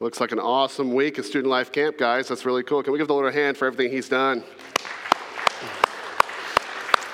[0.00, 2.26] Looks like an awesome week at Student Life Camp, guys.
[2.26, 2.82] That's really cool.
[2.82, 4.42] Can we give the Lord a hand for everything He's done?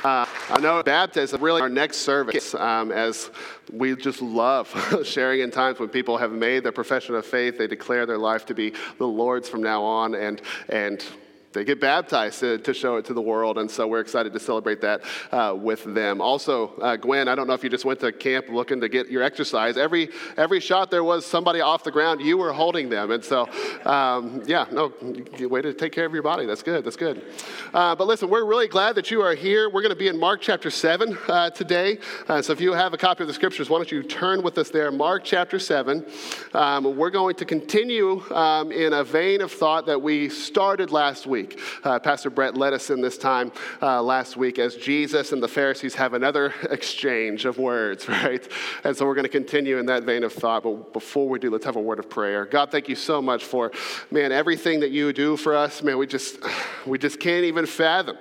[0.03, 3.31] Uh, I know baptism really our next service, um, as
[3.71, 7.67] we just love sharing in times when people have made their profession of faith, they
[7.67, 10.41] declare their life to be the Lord's from now on, and
[10.71, 11.05] and
[11.53, 14.39] they get baptized to, to, show it to the world, and so we're excited to
[14.39, 16.21] celebrate that uh, with them.
[16.21, 19.11] Also, uh, Gwen, I don't know if you just went to camp looking to get
[19.11, 19.77] your exercise.
[19.77, 22.21] Every every shot there was somebody off the ground.
[22.21, 23.49] You were holding them, and so
[23.85, 24.93] um, yeah, no,
[25.41, 26.47] way to take care of your body.
[26.47, 26.85] That's good.
[26.85, 27.25] That's good.
[27.75, 29.69] Uh, but listen, we're really glad that you are here.
[29.69, 31.99] We're going to be in Mark chapter seven uh, today.
[32.29, 34.57] Uh, so if you have a copy of the scriptures, why don't you turn with
[34.57, 34.93] us there?
[34.93, 36.07] Mark chapter seven.
[36.55, 41.27] Um, we're going to continue um, in a vein of thought that we started last
[41.27, 41.59] week week.
[41.85, 45.49] Uh, Pastor Brett led us in this time uh, last week as Jesus and the
[45.49, 48.47] Pharisees have another exchange of words, right?
[48.85, 50.63] And so we're going to continue in that vein of thought.
[50.65, 52.45] But before we do, let's have a word of prayer.
[52.45, 53.73] God, thank you so much for,
[54.11, 55.83] man, everything that you do for us.
[55.83, 56.39] Man, we just,
[56.87, 58.19] we just can't even fathom.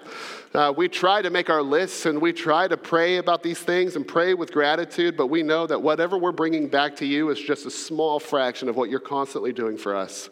[0.51, 3.95] Uh, we try to make our lists and we try to pray about these things
[3.95, 7.39] and pray with gratitude, but we know that whatever we're bringing back to you is
[7.39, 10.27] just a small fraction of what you're constantly doing for us.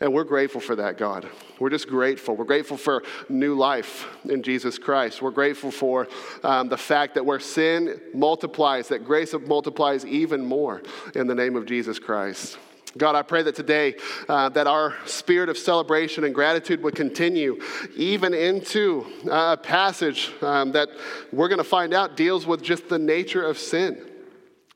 [0.00, 1.28] And we're grateful for that, God.
[1.58, 2.34] We're just grateful.
[2.34, 5.20] We're grateful for new life in Jesus Christ.
[5.20, 6.08] We're grateful for
[6.42, 10.82] um, the fact that where sin multiplies, that grace multiplies even more
[11.14, 12.56] in the name of Jesus Christ.
[12.96, 13.94] God, I pray that today
[14.28, 17.60] uh, that our spirit of celebration and gratitude would continue
[17.94, 20.88] even into uh, a passage um, that
[21.30, 24.09] we're going to find out deals with just the nature of sin.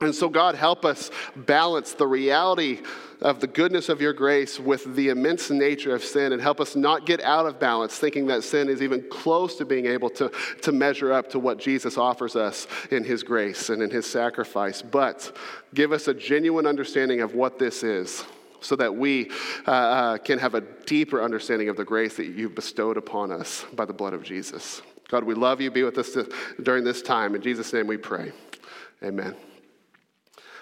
[0.00, 2.80] And so, God, help us balance the reality
[3.20, 6.74] of the goodness of your grace with the immense nature of sin and help us
[6.74, 10.30] not get out of balance thinking that sin is even close to being able to,
[10.62, 14.82] to measure up to what Jesus offers us in his grace and in his sacrifice.
[14.82, 15.34] But
[15.72, 18.24] give us a genuine understanding of what this is
[18.60, 19.30] so that we
[19.66, 23.64] uh, uh, can have a deeper understanding of the grace that you've bestowed upon us
[23.74, 24.82] by the blood of Jesus.
[25.08, 25.70] God, we love you.
[25.70, 26.30] Be with us to,
[26.62, 27.34] during this time.
[27.34, 28.32] In Jesus' name we pray.
[29.02, 29.36] Amen.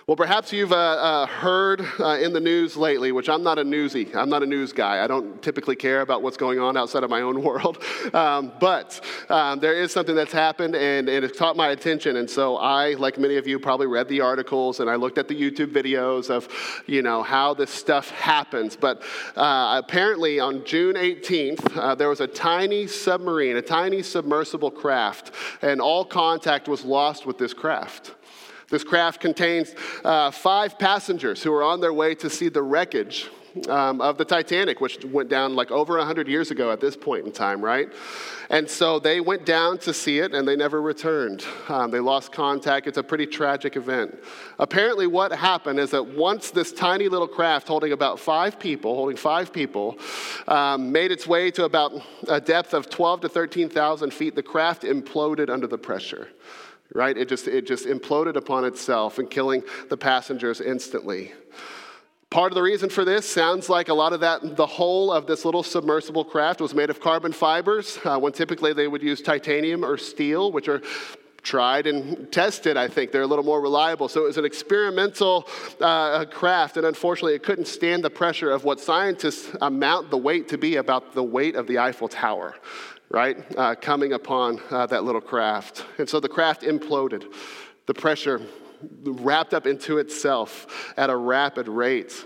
[0.09, 3.65] Well, perhaps you've uh, uh, heard uh, in the news lately, which I'm not a
[3.65, 4.13] newsy.
[4.17, 5.05] I'm not a news guy.
[5.05, 7.81] I don't typically care about what's going on outside of my own world.
[8.13, 12.17] Um, but um, there is something that's happened, and, and it's caught my attention.
[12.17, 15.29] And so I, like many of you, probably read the articles, and I looked at
[15.29, 16.49] the YouTube videos of,
[16.89, 18.75] you know, how this stuff happens.
[18.75, 19.03] But
[19.37, 25.31] uh, apparently, on June 18th, uh, there was a tiny submarine, a tiny submersible craft,
[25.63, 28.17] and all contact was lost with this craft.
[28.73, 33.29] This craft contains uh, five passengers who are on their way to see the wreckage
[33.69, 37.27] um, of the Titanic, which went down like over 100 years ago at this point
[37.27, 37.93] in time, right?
[38.49, 41.45] And so they went down to see it and they never returned.
[41.69, 42.87] Um, they lost contact.
[42.87, 44.19] It's a pretty tragic event.
[44.59, 49.19] Apparently, what happened is that once this tiny little craft holding about five people, holding
[49.19, 49.99] five people,
[50.49, 51.93] um, made its way to about
[52.27, 56.29] a depth of 12 to 13,000 feet, the craft imploded under the pressure
[56.95, 57.17] right?
[57.17, 61.33] It just, it just imploded upon itself and killing the passengers instantly.
[62.31, 65.27] Part of the reason for this sounds like a lot of that, the whole of
[65.27, 69.21] this little submersible craft was made of carbon fibers, uh, when typically they would use
[69.21, 70.81] titanium or steel, which are
[71.43, 73.13] tried and tested, I think.
[73.13, 74.09] They're a little more reliable.
[74.09, 75.47] So it was an experimental
[75.81, 80.49] uh, craft, and unfortunately, it couldn't stand the pressure of what scientists amount the weight
[80.49, 82.55] to be about the weight of the Eiffel Tower
[83.13, 85.85] right, uh, coming upon uh, that little craft.
[85.99, 87.33] And so the craft imploded.
[87.87, 88.41] The pressure
[89.05, 92.25] wrapped up into itself at a rapid rate.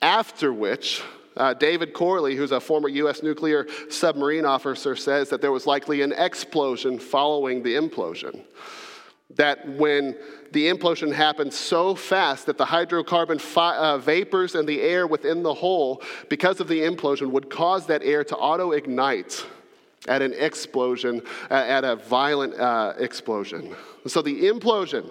[0.00, 1.02] After which,
[1.36, 3.22] uh, David Corley, who's a former U.S.
[3.22, 8.42] nuclear submarine officer, says that there was likely an explosion following the implosion.
[9.36, 10.16] That when
[10.50, 15.42] the implosion happened so fast that the hydrocarbon fi- uh, vapors and the air within
[15.42, 19.44] the hole, because of the implosion, would cause that air to auto ignite
[20.08, 23.74] at an explosion, at a violent uh, explosion.
[24.06, 25.08] So the implosion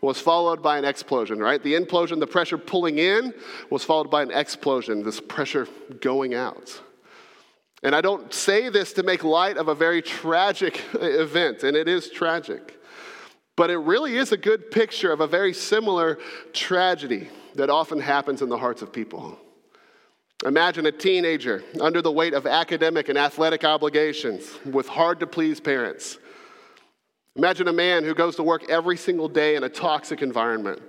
[0.00, 1.62] was followed by an explosion, right?
[1.62, 3.34] The implosion, the pressure pulling in,
[3.70, 5.66] was followed by an explosion, this pressure
[6.00, 6.80] going out.
[7.82, 11.88] And I don't say this to make light of a very tragic event, and it
[11.88, 12.76] is tragic.
[13.56, 16.18] But it really is a good picture of a very similar
[16.52, 19.36] tragedy that often happens in the hearts of people.
[20.46, 25.58] Imagine a teenager under the weight of academic and athletic obligations with hard to please
[25.58, 26.18] parents.
[27.34, 30.80] Imagine a man who goes to work every single day in a toxic environment.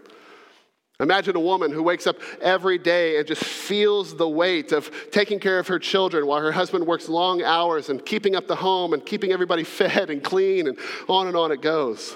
[0.99, 5.39] Imagine a woman who wakes up every day and just feels the weight of taking
[5.39, 8.93] care of her children while her husband works long hours and keeping up the home
[8.93, 12.15] and keeping everybody fed and clean and on and on it goes.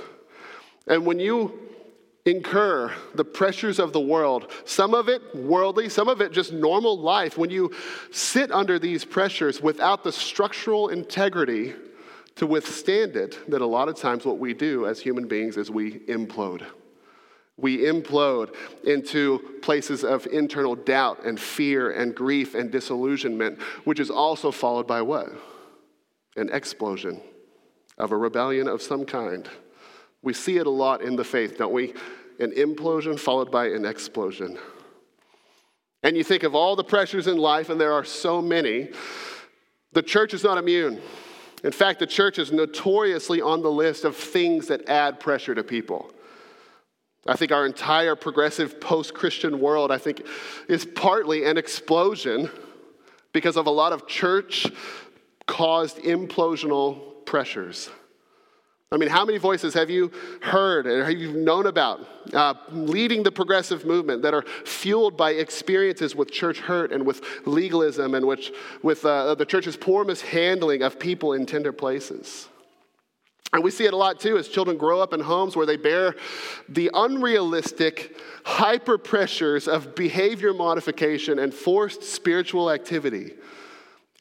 [0.86, 1.60] And when you
[2.26, 6.98] incur the pressures of the world, some of it worldly, some of it just normal
[6.98, 7.72] life, when you
[8.12, 11.74] sit under these pressures without the structural integrity
[12.36, 15.70] to withstand it, that a lot of times what we do as human beings is
[15.70, 16.66] we implode.
[17.58, 24.10] We implode into places of internal doubt and fear and grief and disillusionment, which is
[24.10, 25.28] also followed by what?
[26.36, 27.22] An explosion
[28.00, 29.48] of a rebellion of some kind.
[30.24, 31.94] We see it a lot in the faith, don't we?
[32.40, 34.58] An implosion followed by an explosion.
[36.02, 38.90] And you think of all the pressures in life, and there are so many.
[39.92, 41.02] The church is not immune.
[41.64, 45.64] In fact, the church is notoriously on the list of things that add pressure to
[45.64, 46.12] people.
[47.26, 50.26] I think our entire progressive post Christian world, I think,
[50.68, 52.50] is partly an explosion
[53.32, 54.68] because of a lot of church
[55.48, 57.90] caused implosional pressures.
[58.94, 63.24] I mean, how many voices have you heard and have you known about uh, leading
[63.24, 68.28] the progressive movement that are fueled by experiences with church hurt and with legalism and
[68.28, 68.52] which,
[68.84, 72.50] with uh, the church's poor mishandling of people in tender places?
[73.52, 75.78] And we see it a lot too as children grow up in homes where they
[75.78, 76.16] bear
[76.70, 83.34] the unrealistic hyper pressures of behavior modification and forced spiritual activity.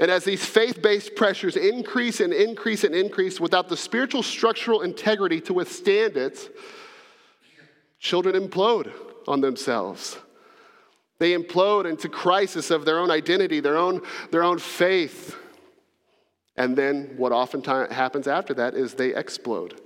[0.03, 4.83] And as these faith based pressures increase and increase and increase without the spiritual structural
[4.83, 6.57] integrity to withstand it,
[8.01, 8.93] children implode
[9.29, 10.19] on themselves.
[11.21, 14.03] They implode into crisis of their own identity, their own,
[14.33, 15.37] their own faith.
[16.57, 19.81] And then what often happens after that is they explode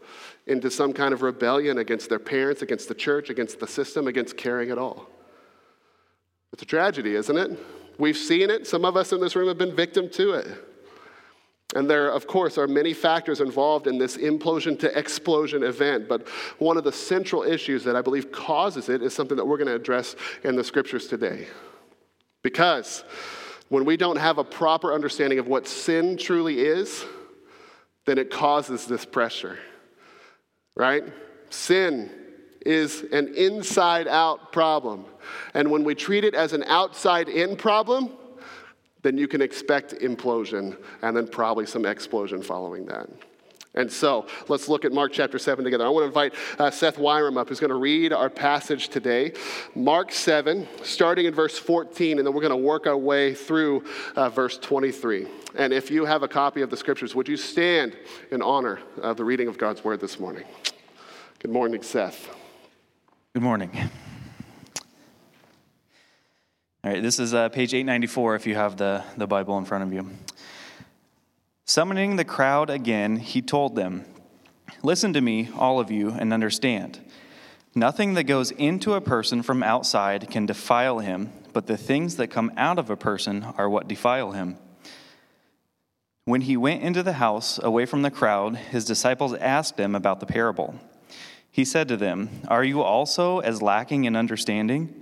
[0.46, 4.38] into some kind of rebellion against their parents, against the church, against the system, against
[4.38, 5.10] caring at all.
[6.54, 7.58] It's a tragedy, isn't it?
[7.98, 8.66] We've seen it.
[8.66, 10.46] Some of us in this room have been victim to it.
[11.74, 16.08] And there, of course, are many factors involved in this implosion to explosion event.
[16.08, 16.28] But
[16.58, 19.68] one of the central issues that I believe causes it is something that we're going
[19.68, 20.14] to address
[20.44, 21.48] in the scriptures today.
[22.42, 23.02] Because
[23.68, 27.04] when we don't have a proper understanding of what sin truly is,
[28.04, 29.58] then it causes this pressure,
[30.76, 31.02] right?
[31.50, 32.10] Sin
[32.66, 35.04] is an inside out problem.
[35.54, 38.10] And when we treat it as an outside in problem,
[39.02, 43.08] then you can expect implosion and then probably some explosion following that.
[43.76, 45.84] And so let's look at Mark chapter 7 together.
[45.84, 49.34] I want to invite uh, Seth Wyram up, who's going to read our passage today.
[49.74, 53.84] Mark 7, starting in verse 14, and then we're going to work our way through
[54.16, 55.26] uh, verse 23.
[55.56, 57.96] And if you have a copy of the scriptures, would you stand
[58.30, 60.44] in honor of the reading of God's word this morning?
[61.38, 62.45] Good morning, Seth.
[63.36, 63.70] Good morning.
[66.82, 69.84] All right, this is uh, page 894 if you have the, the Bible in front
[69.84, 70.08] of you.
[71.66, 74.06] Summoning the crowd again, he told them,
[74.82, 76.98] Listen to me, all of you, and understand.
[77.74, 82.28] Nothing that goes into a person from outside can defile him, but the things that
[82.28, 84.56] come out of a person are what defile him.
[86.24, 90.20] When he went into the house away from the crowd, his disciples asked him about
[90.20, 90.80] the parable.
[91.56, 94.94] He said to them, Are you also as lacking in understanding?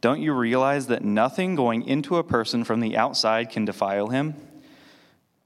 [0.00, 4.34] Don't you realize that nothing going into a person from the outside can defile him?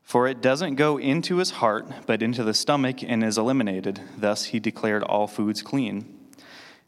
[0.03, 4.01] For it doesn't go into his heart, but into the stomach and is eliminated.
[4.17, 6.17] Thus he declared all foods clean.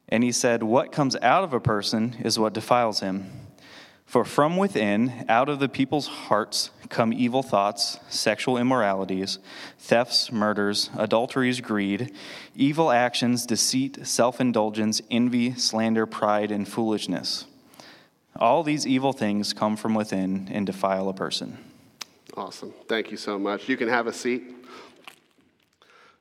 [0.09, 3.31] And he said, What comes out of a person is what defiles him.
[4.11, 9.39] For from within, out of the people's hearts, come evil thoughts, sexual immoralities,
[9.79, 12.13] thefts, murders, adulteries, greed,
[12.57, 17.47] evil actions, deceit, self indulgence, envy, slander, pride, and foolishness.
[18.35, 21.59] All these evil things come from within and defile a person.
[22.37, 22.75] Awesome.
[22.89, 23.69] Thank you so much.
[23.69, 24.43] You can have a seat.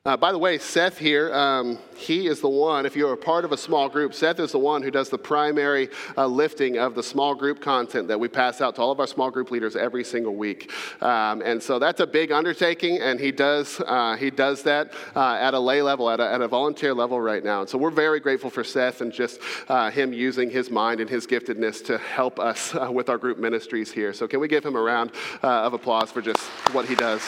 [0.06, 3.44] Uh, by the way, Seth here, um, he is the one, if you're a part
[3.44, 6.94] of a small group, Seth is the one who does the primary uh, lifting of
[6.94, 9.76] the small group content that we pass out to all of our small group leaders
[9.76, 10.72] every single week.
[11.02, 15.34] Um, and so that's a big undertaking, and he does, uh, he does that uh,
[15.34, 17.60] at a lay level, at a, at a, volunteer level right now.
[17.60, 19.38] And so we're very grateful for Seth and just
[19.68, 23.36] uh, him using his mind and his giftedness to help us uh, with our group
[23.36, 24.14] ministries here.
[24.14, 26.40] So can we give him a round of applause for just
[26.72, 27.20] what he does?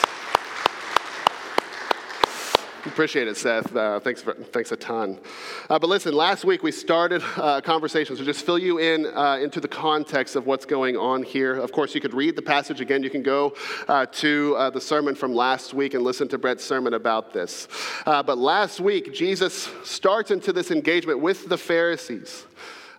[2.85, 3.73] Appreciate it, Seth.
[3.73, 5.17] Uh, thanks, for, thanks a ton.
[5.69, 9.37] Uh, but listen, last week we started uh, conversations to just fill you in uh,
[9.41, 11.53] into the context of what's going on here.
[11.55, 13.01] Of course, you could read the passage again.
[13.01, 13.55] You can go
[13.87, 17.69] uh, to uh, the sermon from last week and listen to Brett's sermon about this.
[18.05, 22.45] but last week, Jesus starts into this engagement with the Pharisees.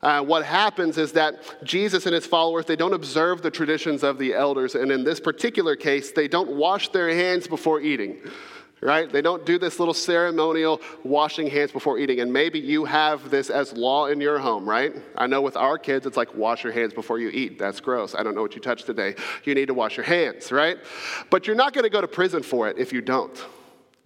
[0.03, 4.19] Uh, what happens is that Jesus and his followers, they don't observe the traditions of
[4.19, 4.75] the elders.
[4.75, 8.19] And in this particular case, they don't wash their hands before eating
[8.81, 9.11] right?
[9.11, 12.21] They don't do this little ceremonial washing hands before eating.
[12.21, 14.95] And maybe you have this as law in your home, right?
[15.17, 17.59] I know with our kids, it's like wash your hands before you eat.
[17.59, 18.15] That's gross.
[18.15, 19.15] I don't know what you touched today.
[19.45, 20.79] You need to wash your hands, right?
[21.31, 23.43] But you're not going to go to prison for it if you don't.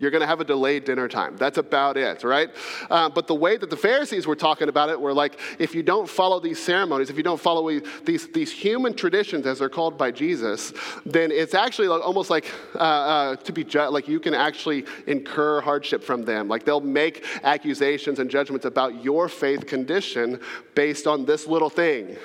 [0.01, 1.37] You're going to have a delayed dinner time.
[1.37, 2.51] That's about it, right?
[2.89, 5.83] Uh, but the way that the Pharisees were talking about it were like, if you
[5.83, 7.69] don't follow these ceremonies, if you don't follow
[8.05, 10.73] these, these human traditions as they're called by Jesus,
[11.05, 14.85] then it's actually like, almost like uh, uh, to be ju- like you can actually
[15.09, 16.47] incur hardship from them.
[16.47, 20.41] Like they'll make accusations and judgments about your faith condition
[20.77, 22.17] based on this little thing.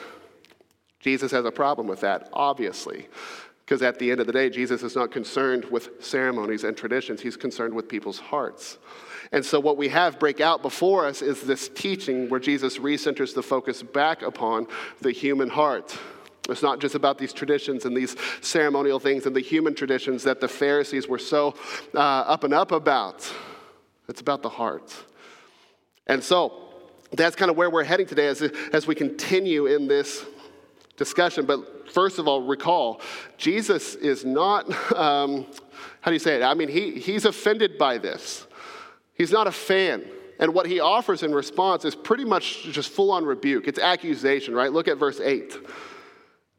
[1.00, 3.08] Jesus has a problem with that, obviously.
[3.66, 7.22] Because at the end of the day, Jesus is not concerned with ceremonies and traditions,
[7.22, 8.78] he's concerned with people's hearts.
[9.32, 13.34] And so, what we have break out before us is this teaching where Jesus recenters
[13.34, 14.68] the focus back upon
[15.02, 15.98] the human heart.
[16.50, 20.42] It's not just about these traditions and these ceremonial things and the human traditions that
[20.42, 21.56] the Pharisees were so
[21.96, 23.32] uh, up and up about.
[24.10, 24.94] It's about the heart.
[26.06, 26.70] And so,
[27.14, 30.26] that's kind of where we're heading today as, as we continue in this
[30.98, 31.46] discussion.
[31.46, 33.02] But first of all, recall
[33.38, 35.46] Jesus is not, um,
[36.02, 36.44] how do you say it?
[36.44, 38.46] I mean, he, he's offended by this.
[39.14, 40.04] He's not a fan.
[40.40, 43.68] And what he offers in response is pretty much just full on rebuke.
[43.68, 44.72] It's accusation, right?
[44.72, 45.58] Look at verse 8.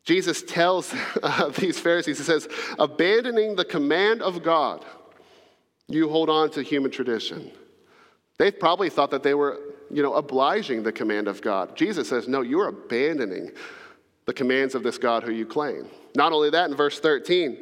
[0.05, 2.49] Jesus tells uh, these Pharisees, he says,
[2.79, 4.85] abandoning the command of God,
[5.89, 7.51] you hold on to human tradition.
[8.39, 9.59] They probably thought that they were,
[9.91, 11.77] you know, obliging the command of God.
[11.77, 13.51] Jesus says, no, you're abandoning
[14.27, 15.87] the commands of this God who you claim.
[16.15, 17.59] Not only that, in verse 13,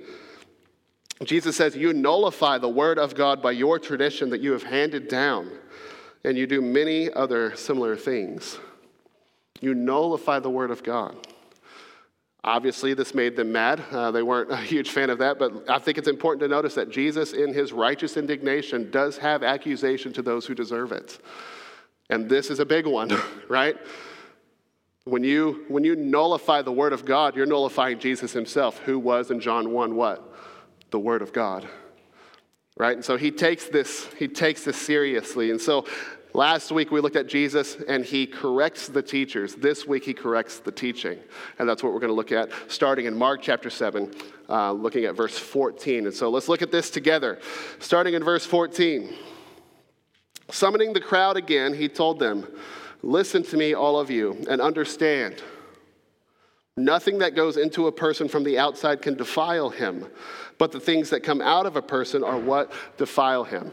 [1.25, 5.09] Jesus says, You nullify the word of God by your tradition that you have handed
[5.09, 5.51] down,
[6.25, 8.59] and you do many other similar things.
[9.61, 11.17] You nullify the word of God.
[12.45, 13.81] Obviously, this made them mad.
[13.93, 16.75] Uh, they weren't a huge fan of that, but I think it's important to notice
[16.75, 21.21] that Jesus, in his righteous indignation, does have accusation to those who deserve it.
[22.11, 23.17] And this is a big one,
[23.49, 23.77] right?
[25.05, 29.31] When you, when you nullify the Word of God, you're nullifying Jesus himself, who was
[29.31, 30.33] in John 1 what?
[30.91, 31.69] The Word of God.
[32.77, 32.95] Right?
[32.95, 35.51] And so he takes this, he takes this seriously.
[35.51, 35.87] And so
[36.35, 39.57] last week we looked at Jesus and he corrects the teachers.
[39.57, 41.19] This week he corrects the teaching.
[41.59, 44.15] And that's what we're going to look at starting in Mark chapter 7,
[44.49, 46.07] uh, looking at verse 14.
[46.07, 47.41] And so let's look at this together.
[47.81, 49.13] Starting in verse 14.
[50.51, 52.47] Summoning the crowd again, he told them,
[53.03, 55.43] Listen to me, all of you, and understand.
[56.77, 60.07] Nothing that goes into a person from the outside can defile him,
[60.59, 63.73] but the things that come out of a person are what defile him.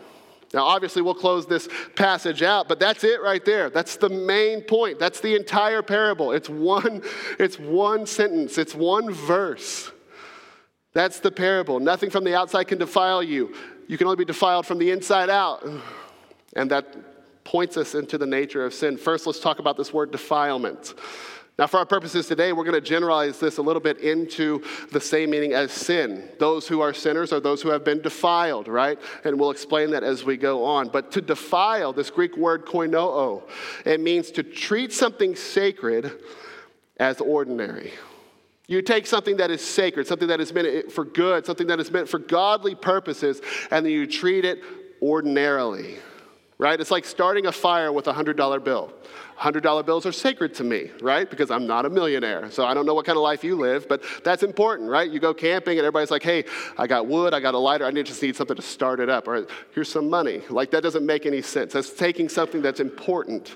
[0.54, 3.70] Now, obviously, we'll close this passage out, but that's it right there.
[3.70, 4.98] That's the main point.
[4.98, 6.32] That's the entire parable.
[6.32, 7.04] It's one,
[7.38, 9.92] it's one sentence, it's one verse.
[10.94, 11.80] That's the parable.
[11.80, 13.54] Nothing from the outside can defile you.
[13.88, 15.64] You can only be defiled from the inside out.
[16.56, 16.88] And that
[17.50, 18.96] points us into the nature of sin.
[18.96, 20.94] First, let's talk about this word defilement.
[21.58, 25.02] Now, for our purposes today, we're going to generalize this a little bit into the
[25.02, 26.30] same meaning as sin.
[26.38, 29.00] Those who are sinners are those who have been defiled, right?
[29.24, 30.90] And we'll explain that as we go on.
[30.90, 33.42] But to defile, this Greek word koinoo,
[33.84, 36.22] it means to treat something sacred
[36.98, 37.94] as ordinary.
[38.68, 41.90] You take something that is sacred, something that is meant for good, something that is
[41.90, 43.42] meant for godly purposes,
[43.72, 44.62] and then you treat it
[45.02, 45.98] ordinarily
[46.60, 46.80] right?
[46.80, 48.94] It's like starting a fire with a $100 bill.
[49.40, 51.30] $100 bills are sacred to me, right?
[51.30, 52.52] Because I'm not a millionaire.
[52.52, 55.10] So I don't know what kind of life you live, but that's important, right?
[55.10, 56.44] You go camping and everybody's like, hey,
[56.78, 59.30] I got wood, I got a lighter, I just need something to start it up.
[59.30, 60.42] Or here's some money.
[60.50, 61.72] Like that doesn't make any sense.
[61.72, 63.56] That's taking something that's important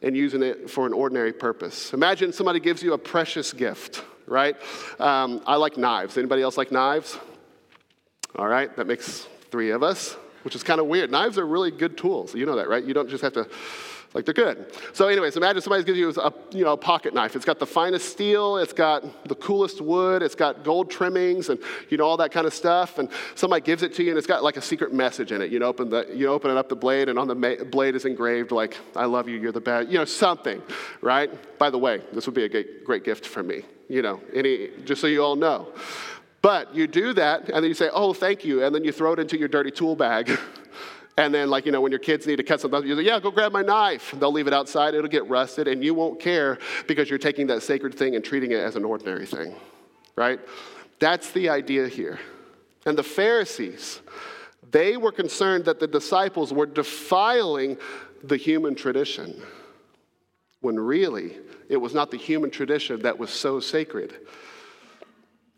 [0.00, 1.92] and using it for an ordinary purpose.
[1.92, 4.56] Imagine somebody gives you a precious gift, right?
[5.00, 6.16] Um, I like knives.
[6.16, 7.18] Anybody else like knives?
[8.36, 11.10] All right, that makes three of us which is kind of weird.
[11.10, 12.34] Knives are really good tools.
[12.34, 12.84] You know that, right?
[12.84, 13.48] You don't just have to,
[14.12, 14.72] like, they're good.
[14.92, 17.34] So, anyways, imagine somebody gives you a, you know, a pocket knife.
[17.34, 21.58] It's got the finest steel, it's got the coolest wood, it's got gold trimmings, and,
[21.88, 22.98] you know, all that kind of stuff.
[22.98, 25.50] And somebody gives it to you, and it's got like a secret message in it.
[25.50, 28.04] You open, the, you open it up the blade, and on the ma- blade is
[28.04, 30.62] engraved, like, I love you, you're the best, you know, something,
[31.00, 31.58] right?
[31.58, 34.70] By the way, this would be a great, great gift for me, you know, any,
[34.84, 35.72] just so you all know.
[36.44, 39.14] But you do that, and then you say, oh, thank you, and then you throw
[39.14, 40.38] it into your dirty tool bag.
[41.16, 43.20] And then, like, you know, when your kids need to cut something, you say, yeah,
[43.20, 44.12] go grab my knife.
[44.18, 46.58] They'll leave it outside, it'll get rusted, and you won't care
[46.88, 49.54] because you're taking that sacred thing and treating it as an ordinary thing,
[50.16, 50.40] right?
[50.98, 52.18] That's the idea here.
[52.84, 54.00] And the Pharisees,
[54.72, 57.76] they were concerned that the disciples were defiling
[58.24, 59.40] the human tradition,
[60.62, 61.36] when really
[61.68, 64.16] it was not the human tradition that was so sacred.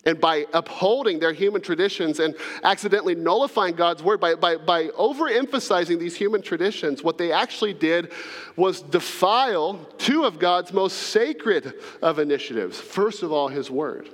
[0.06, 5.98] And by upholding their human traditions and accidentally nullifying God's word, by, by, by overemphasizing
[5.98, 8.12] these human traditions, what they actually did
[8.54, 12.80] was defile two of God's most sacred of initiatives.
[12.80, 14.08] First of all, his word.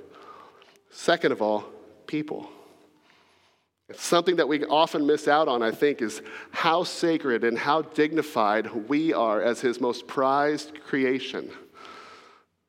[0.89, 1.63] Second of all,
[2.07, 2.49] people.
[3.95, 8.71] Something that we often miss out on, I think, is how sacred and how dignified
[8.87, 11.51] we are as his most prized creation.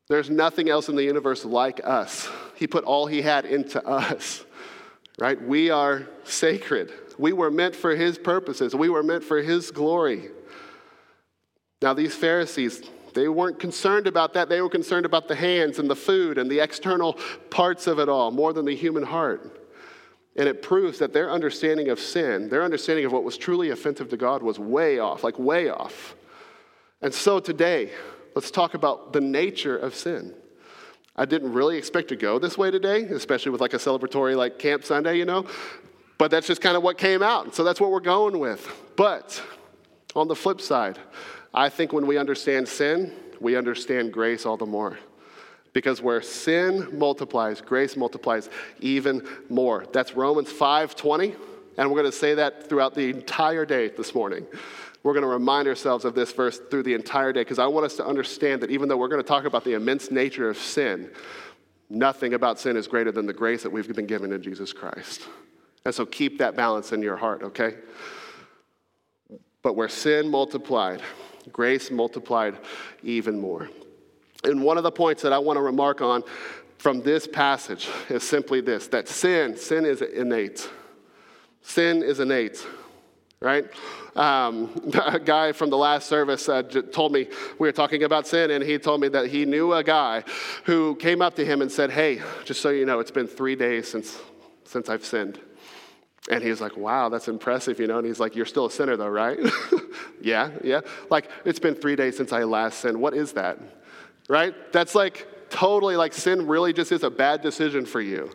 [0.08, 2.28] There's nothing else in the universe like us.
[2.56, 4.44] He put all he had into us,
[5.18, 5.40] right?
[5.40, 6.92] We are sacred.
[7.18, 10.28] We were meant for his purposes, we were meant for his glory.
[11.82, 12.82] Now, these Pharisees,
[13.14, 14.49] they weren't concerned about that.
[14.49, 17.18] They were concerned about the hands and the food and the external
[17.50, 19.61] parts of it all more than the human heart.
[20.37, 24.08] And it proves that their understanding of sin, their understanding of what was truly offensive
[24.11, 26.16] to God, was way off, like way off.
[27.02, 27.92] And so today,
[28.35, 30.35] let's talk about the nature of sin.
[31.17, 34.59] I didn't really expect to go this way today, especially with like a celebratory like
[34.59, 35.47] Camp Sunday, you know.
[36.19, 37.55] But that's just kind of what came out.
[37.55, 38.69] So that's what we're going with.
[38.97, 39.41] But
[40.17, 40.99] on the flip side,
[41.53, 44.99] I think when we understand sin, we understand grace all the more.
[45.73, 48.49] Because where sin multiplies, grace multiplies
[48.81, 49.87] even more.
[49.93, 51.35] That's Romans 5:20,
[51.76, 54.47] and we're going to say that throughout the entire day this morning.
[55.04, 57.84] We're going to remind ourselves of this verse through the entire day because I want
[57.84, 60.56] us to understand that even though we're going to talk about the immense nature of
[60.56, 61.11] sin,
[61.90, 65.20] nothing about sin is greater than the grace that we've been given in Jesus Christ.
[65.84, 67.75] And so keep that balance in your heart, okay?
[69.61, 71.02] But where sin multiplied,
[71.52, 72.56] grace multiplied
[73.02, 73.68] even more.
[74.42, 76.25] And one of the points that I want to remark on
[76.78, 80.66] from this passage is simply this that sin, sin is innate.
[81.61, 82.66] Sin is innate
[83.45, 83.67] right?
[84.17, 88.51] Um, a guy from the last service uh, told me, we were talking about sin,
[88.51, 90.25] and he told me that he knew a guy
[90.65, 93.55] who came up to him and said, Hey, just so you know, it's been three
[93.55, 94.19] days since,
[94.65, 95.39] since I've sinned.
[96.31, 97.99] And he was like, Wow, that's impressive, you know?
[97.99, 99.39] And he's like, You're still a sinner, though, right?
[100.21, 100.81] yeah, yeah.
[101.11, 103.01] Like, it's been three days since I last sinned.
[103.01, 103.59] What is that?
[104.29, 104.55] Right?
[104.73, 108.31] That's like totally like sin really just is a bad decision for you.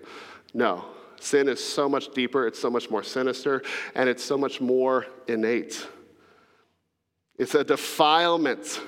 [0.53, 0.85] No,
[1.19, 3.61] Sin is so much deeper, it's so much more sinister,
[3.95, 5.85] and it's so much more innate.
[7.37, 8.81] It's a defilement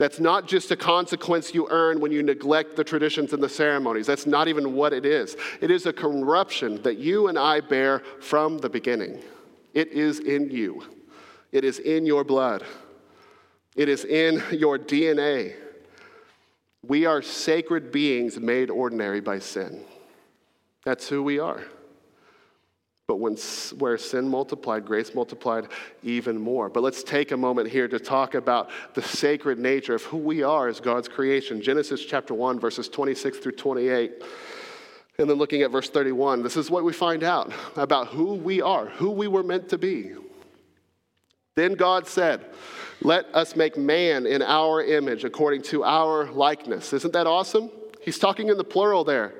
[0.00, 4.06] that's not just a consequence you earn when you neglect the traditions and the ceremonies.
[4.06, 5.36] That's not even what it is.
[5.60, 9.20] It is a corruption that you and I bear from the beginning.
[9.74, 10.82] It is in you,
[11.52, 12.64] it is in your blood,
[13.76, 15.54] it is in your DNA.
[16.82, 19.84] We are sacred beings made ordinary by sin.
[20.84, 21.62] That's who we are.
[23.10, 23.36] But when,
[23.78, 25.66] where sin multiplied, grace multiplied
[26.04, 26.68] even more.
[26.68, 30.44] But let's take a moment here to talk about the sacred nature of who we
[30.44, 31.60] are as God's creation.
[31.60, 34.22] Genesis chapter 1, verses 26 through 28.
[35.18, 38.62] And then looking at verse 31, this is what we find out about who we
[38.62, 40.12] are, who we were meant to be.
[41.56, 42.46] Then God said,
[43.02, 46.92] Let us make man in our image according to our likeness.
[46.92, 47.70] Isn't that awesome?
[48.00, 49.34] He's talking in the plural there.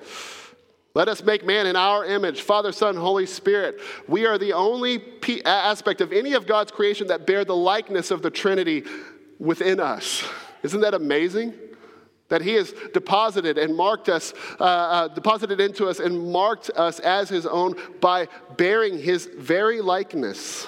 [0.93, 3.81] Let us make man in our image, Father, Son, Holy Spirit.
[4.09, 5.01] We are the only
[5.45, 8.85] aspect of any of God's creation that bear the likeness of the Trinity
[9.39, 10.25] within us.
[10.65, 11.55] Isn't that amazing?
[12.29, 16.99] That He has deposited and marked us, uh, uh, deposited into us and marked us
[16.99, 18.27] as His own by
[18.57, 20.67] bearing His very likeness.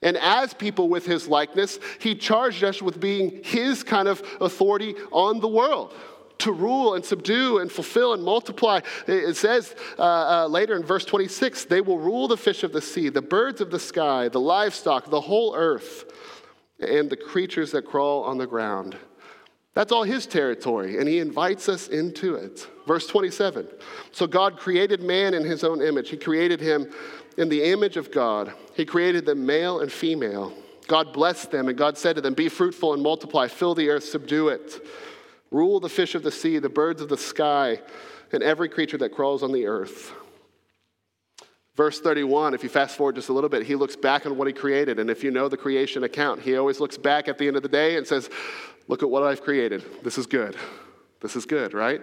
[0.00, 4.94] And as people with His likeness, He charged us with being His kind of authority
[5.10, 5.92] on the world
[6.40, 8.80] to rule and subdue and fulfill and multiply.
[9.06, 12.82] It says uh, uh, later in verse 26 they will rule the fish of the
[12.82, 16.04] sea, the birds of the sky, the livestock, the whole earth,
[16.80, 18.96] and the creatures that crawl on the ground.
[19.74, 22.66] That's all his territory, and he invites us into it.
[22.86, 23.68] Verse 27
[24.10, 26.10] So God created man in his own image.
[26.10, 26.92] He created him
[27.38, 30.52] in the image of God, he created them male and female.
[30.88, 34.02] God blessed them, and God said to them, Be fruitful and multiply, fill the earth,
[34.02, 34.84] subdue it.
[35.50, 37.80] Rule the fish of the sea, the birds of the sky,
[38.32, 40.12] and every creature that crawls on the earth.
[41.76, 44.46] Verse 31, if you fast forward just a little bit, he looks back on what
[44.46, 44.98] he created.
[44.98, 47.62] And if you know the creation account, he always looks back at the end of
[47.62, 48.28] the day and says,
[48.88, 49.84] Look at what I've created.
[50.02, 50.56] This is good.
[51.20, 52.02] This is good, right?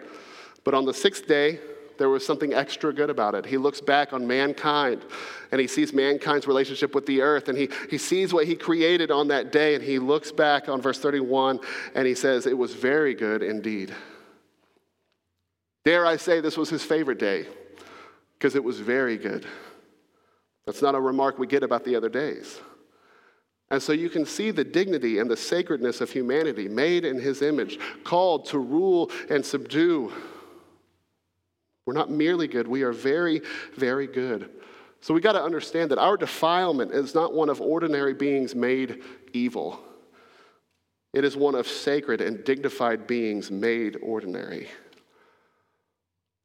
[0.64, 1.60] But on the sixth day,
[1.98, 3.46] there was something extra good about it.
[3.46, 5.04] He looks back on mankind
[5.52, 9.12] and he sees mankind's relationship with the earth and he, he sees what he created
[9.12, 11.60] on that day and he looks back on verse 31
[11.96, 13.94] and he says, It was very good indeed.
[15.86, 17.46] Dare I say this was his favorite day
[18.38, 19.46] because it was very good.
[20.66, 22.60] That's not a remark we get about the other days.
[23.70, 27.42] And so you can see the dignity and the sacredness of humanity made in his
[27.42, 30.12] image, called to rule and subdue
[31.88, 33.42] We're not merely good, we are very,
[33.76, 34.50] very good.
[35.00, 39.04] So we got to understand that our defilement is not one of ordinary beings made
[39.32, 39.80] evil.
[41.14, 44.68] It is one of sacred and dignified beings made ordinary.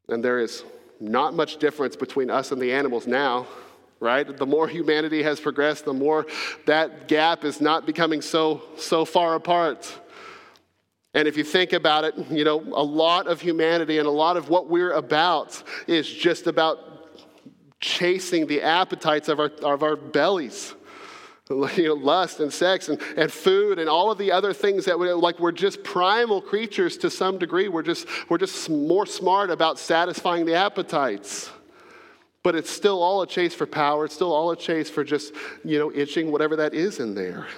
[0.08, 0.62] And there is
[1.00, 3.48] not much difference between us and the animals now,
[3.98, 4.36] right?
[4.36, 6.24] The more humanity has progressed, the more
[6.66, 9.92] that gap is not becoming so, so far apart.
[11.14, 14.36] And if you think about it, you know, a lot of humanity and a lot
[14.36, 16.78] of what we're about is just about
[17.80, 20.74] chasing the appetites of our, of our bellies.
[21.76, 24.98] You know, lust and sex and, and food and all of the other things that
[24.98, 27.68] we like we're just primal creatures to some degree.
[27.68, 31.50] We're just, we're just more smart about satisfying the appetites.
[32.42, 34.06] But it's still all a chase for power.
[34.06, 37.48] It's still all a chase for just, you know, itching whatever that is in there.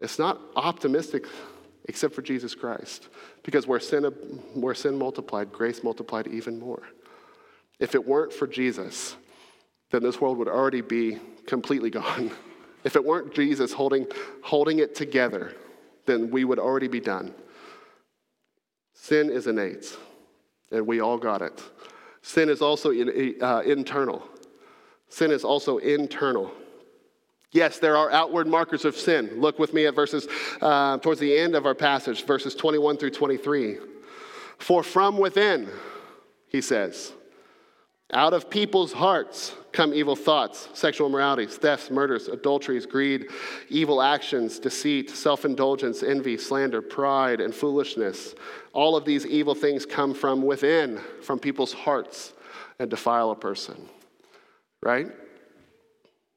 [0.00, 1.24] It's not optimistic
[1.88, 3.08] except for Jesus Christ.
[3.42, 4.04] Because where sin,
[4.54, 6.82] where sin multiplied, grace multiplied even more.
[7.80, 9.16] If it weren't for Jesus,
[9.90, 12.30] then this world would already be completely gone.
[12.84, 14.06] If it weren't Jesus holding,
[14.40, 15.52] holding it together,
[16.06, 17.34] then we would already be done.
[18.94, 19.96] Sin is innate,
[20.70, 21.60] and we all got it.
[22.22, 24.22] Sin is also in, uh, internal.
[25.08, 26.52] Sin is also internal.
[27.52, 29.30] Yes, there are outward markers of sin.
[29.40, 30.28] Look with me at verses
[30.60, 33.78] uh, towards the end of our passage, verses 21 through 23.
[34.58, 35.68] For from within,
[36.48, 37.12] he says,
[38.12, 43.26] out of people's hearts come evil thoughts, sexual immoralities, thefts, murders, adulteries, greed,
[43.68, 48.34] evil actions, deceit, self indulgence, envy, slander, pride, and foolishness.
[48.72, 52.32] All of these evil things come from within, from people's hearts,
[52.78, 53.88] and defile a person.
[54.82, 55.08] Right?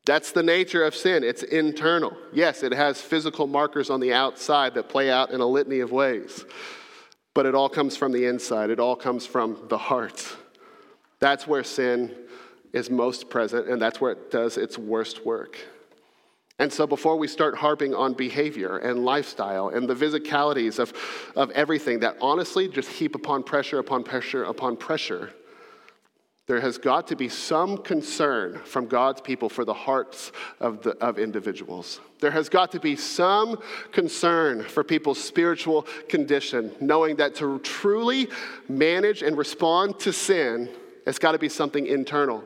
[0.05, 1.23] That's the nature of sin.
[1.23, 2.17] It's internal.
[2.33, 5.91] Yes, it has physical markers on the outside that play out in a litany of
[5.91, 6.43] ways,
[7.35, 10.35] but it all comes from the inside, it all comes from the heart.
[11.19, 12.15] That's where sin
[12.73, 15.57] is most present, and that's where it does its worst work.
[16.57, 20.93] And so, before we start harping on behavior and lifestyle and the physicalities of,
[21.35, 25.31] of everything that honestly just heap upon pressure, upon pressure, upon pressure,
[26.51, 30.97] there has got to be some concern from God's people for the hearts of, the,
[30.97, 32.01] of individuals.
[32.19, 33.57] There has got to be some
[33.93, 38.27] concern for people's spiritual condition, knowing that to truly
[38.67, 40.67] manage and respond to sin,
[41.07, 42.43] it's got to be something internal.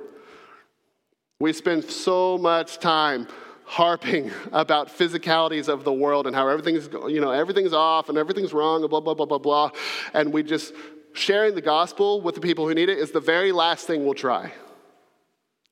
[1.40, 3.28] We spend so much time
[3.64, 8.54] harping about physicalities of the world and how everything's, you know, everything's off and everything's
[8.54, 9.72] wrong and blah, blah, blah, blah, blah.
[10.14, 10.76] And we just
[11.16, 14.14] sharing the gospel with the people who need it is the very last thing we'll
[14.14, 14.52] try.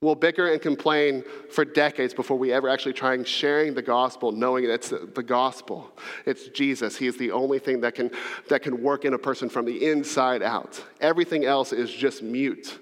[0.03, 4.65] We'll bicker and complain for decades before we ever actually try sharing the gospel, knowing
[4.67, 5.97] that it's the gospel.
[6.25, 6.97] It's Jesus.
[6.97, 8.12] He is the only thing that can,
[8.49, 10.84] that can work in a person from the inside out.
[10.99, 12.79] Everything else is just mute.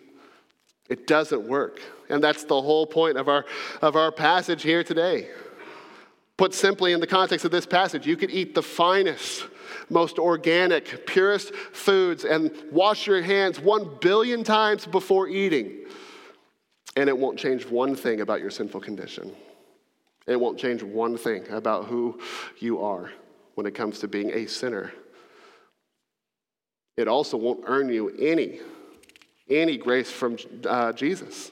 [0.89, 1.79] It doesn't work.
[2.09, 3.45] And that's the whole point of our,
[3.83, 5.29] of our passage here today.
[6.37, 9.45] Put simply, in the context of this passage, you could eat the finest
[9.91, 15.85] most organic, purest foods and wash your hands one billion times before eating.
[16.95, 19.33] And it won't change one thing about your sinful condition.
[20.27, 22.19] It won't change one thing about who
[22.59, 23.11] you are
[23.55, 24.91] when it comes to being a sinner.
[26.97, 28.59] It also won't earn you any,
[29.49, 31.51] any grace from uh, Jesus.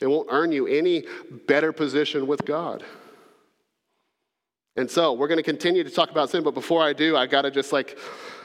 [0.00, 1.04] It won't earn you any
[1.46, 2.84] better position with God.
[4.76, 7.26] And so we're going to continue to talk about sin, but before I do, I
[7.26, 7.98] got to just like,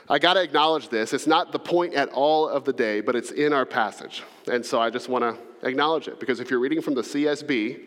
[0.09, 1.13] I got to acknowledge this.
[1.13, 4.23] It's not the point at all of the day, but it's in our passage.
[4.49, 7.81] And so I just want to acknowledge it because if you're reading from the CSB,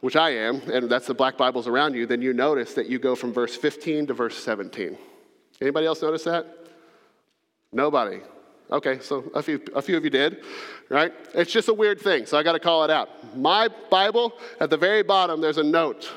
[0.00, 2.98] which I am, and that's the black Bibles around you, then you notice that you
[2.98, 4.96] go from verse 15 to verse 17.
[5.60, 6.46] Anybody else notice that?
[7.72, 8.20] Nobody.
[8.72, 10.42] Okay, so a few, a few of you did,
[10.88, 11.12] right?
[11.34, 13.36] It's just a weird thing, so I got to call it out.
[13.36, 16.10] My Bible, at the very bottom, there's a note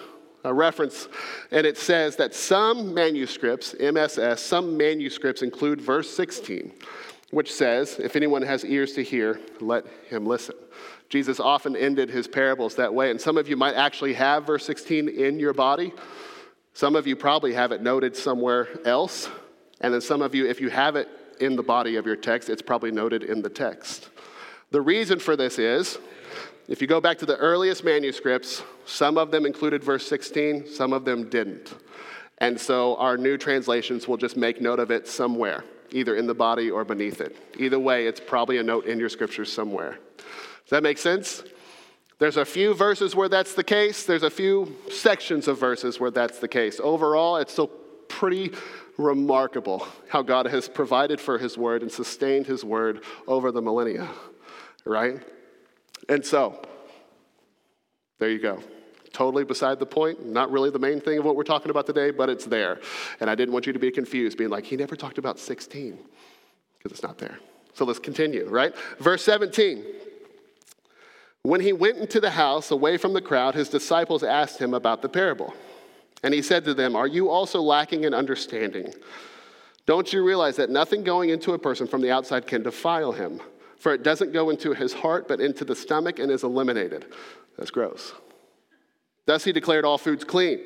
[0.43, 1.07] a reference,
[1.51, 6.71] and it says that some manuscripts, MSS, some manuscripts include verse 16,
[7.31, 10.55] which says, If anyone has ears to hear, let him listen.
[11.09, 14.65] Jesus often ended his parables that way, and some of you might actually have verse
[14.65, 15.93] 16 in your body.
[16.73, 19.29] Some of you probably have it noted somewhere else,
[19.79, 21.07] and then some of you, if you have it
[21.39, 24.09] in the body of your text, it's probably noted in the text.
[24.71, 25.99] The reason for this is
[26.67, 30.93] if you go back to the earliest manuscripts, some of them included verse 16, some
[30.93, 31.73] of them didn't.
[32.37, 36.33] And so our new translations will just make note of it somewhere, either in the
[36.33, 37.35] body or beneath it.
[37.57, 39.99] Either way, it's probably a note in your scriptures somewhere.
[40.17, 41.43] Does that make sense?
[42.19, 46.11] There's a few verses where that's the case, there's a few sections of verses where
[46.11, 46.79] that's the case.
[46.81, 47.67] Overall, it's still
[48.07, 48.51] pretty
[48.97, 54.09] remarkable how God has provided for his word and sustained his word over the millennia,
[54.85, 55.21] right?
[56.09, 56.61] And so,
[58.19, 58.61] there you go.
[59.11, 62.09] Totally beside the point, not really the main thing of what we're talking about today,
[62.09, 62.79] but it's there.
[63.19, 65.99] And I didn't want you to be confused, being like, he never talked about 16,
[66.77, 67.37] because it's not there.
[67.75, 68.73] So let's continue, right?
[68.99, 69.85] Verse 17.
[71.43, 75.01] When he went into the house away from the crowd, his disciples asked him about
[75.01, 75.53] the parable.
[76.23, 78.93] And he said to them, Are you also lacking in understanding?
[79.85, 83.41] Don't you realize that nothing going into a person from the outside can defile him?
[83.83, 87.05] For it doesn't go into his heart, but into the stomach and is eliminated.
[87.57, 88.13] That's gross.
[89.25, 90.61] Thus he declared all foods clean.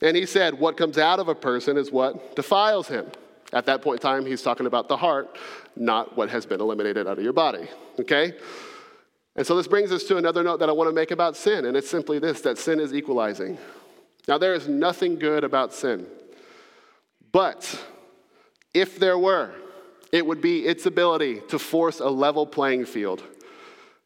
[0.00, 3.06] And he said, What comes out of a person is what defiles him.
[3.52, 5.38] At that point in time, he's talking about the heart,
[5.76, 7.68] not what has been eliminated out of your body.
[8.00, 8.32] Okay?
[9.36, 11.64] And so this brings us to another note that I want to make about sin,
[11.66, 13.56] and it's simply this that sin is equalizing.
[14.26, 16.08] Now, there is nothing good about sin.
[17.30, 17.80] But
[18.74, 19.54] if there were,
[20.12, 23.22] it would be its ability to force a level playing field.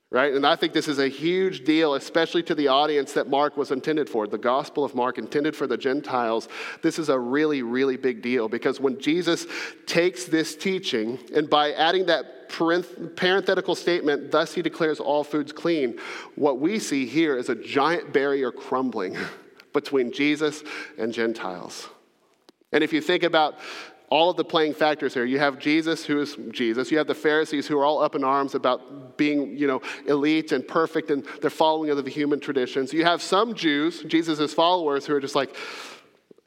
[0.08, 0.32] Right?
[0.32, 3.72] And I think this is a huge deal, especially to the audience that Mark was
[3.72, 4.28] intended for.
[4.28, 6.48] The Gospel of Mark, intended for the Gentiles.
[6.80, 9.46] This is a really, really big deal because when Jesus
[9.84, 15.98] takes this teaching, and by adding that parenthetical statement, thus he declares all foods clean,
[16.36, 19.16] what we see here is a giant barrier crumbling.
[19.76, 20.64] between Jesus
[20.96, 21.86] and Gentiles.
[22.72, 23.56] And if you think about
[24.08, 25.24] all of the playing factors here.
[25.24, 26.90] You have Jesus, who is Jesus.
[26.90, 30.52] You have the Pharisees, who are all up in arms about being, you know, elite
[30.52, 32.92] and perfect and they're following of the human traditions.
[32.92, 35.56] You have some Jews, Jesus' followers, who are just like,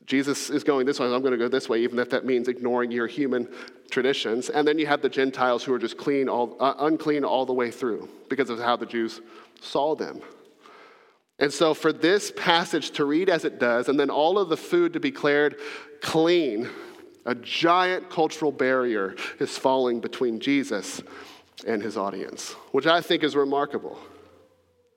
[0.05, 2.47] Jesus is going this way, I'm going to go this way, even if that means
[2.47, 3.47] ignoring your human
[3.91, 4.49] traditions.
[4.49, 7.53] And then you have the Gentiles who are just clean, all, uh, unclean all the
[7.53, 9.21] way through because of how the Jews
[9.61, 10.21] saw them.
[11.37, 14.57] And so, for this passage to read as it does, and then all of the
[14.57, 15.55] food to be declared
[16.01, 16.69] clean,
[17.25, 21.01] a giant cultural barrier is falling between Jesus
[21.67, 23.99] and his audience, which I think is remarkable,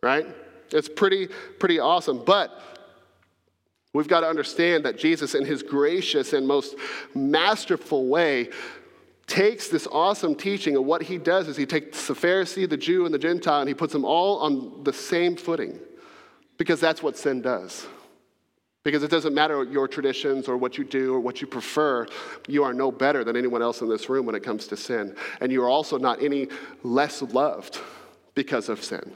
[0.03, 0.27] right?
[0.71, 2.25] It's pretty, pretty awesome.
[2.25, 2.59] But
[3.93, 6.77] we've got to understand that Jesus, in his gracious and most
[7.15, 8.51] masterful way,
[9.27, 13.05] takes this awesome teaching, and what he does is he takes the Pharisee, the Jew,
[13.05, 15.79] and the Gentile, and he puts them all on the same footing.
[16.59, 17.87] Because that's what sin does.
[18.85, 22.07] Because it doesn't matter your traditions or what you do or what you prefer,
[22.49, 25.15] you are no better than anyone else in this room when it comes to sin.
[25.41, 26.49] And you are also not any
[26.83, 27.79] less loved
[28.35, 29.15] because of sin.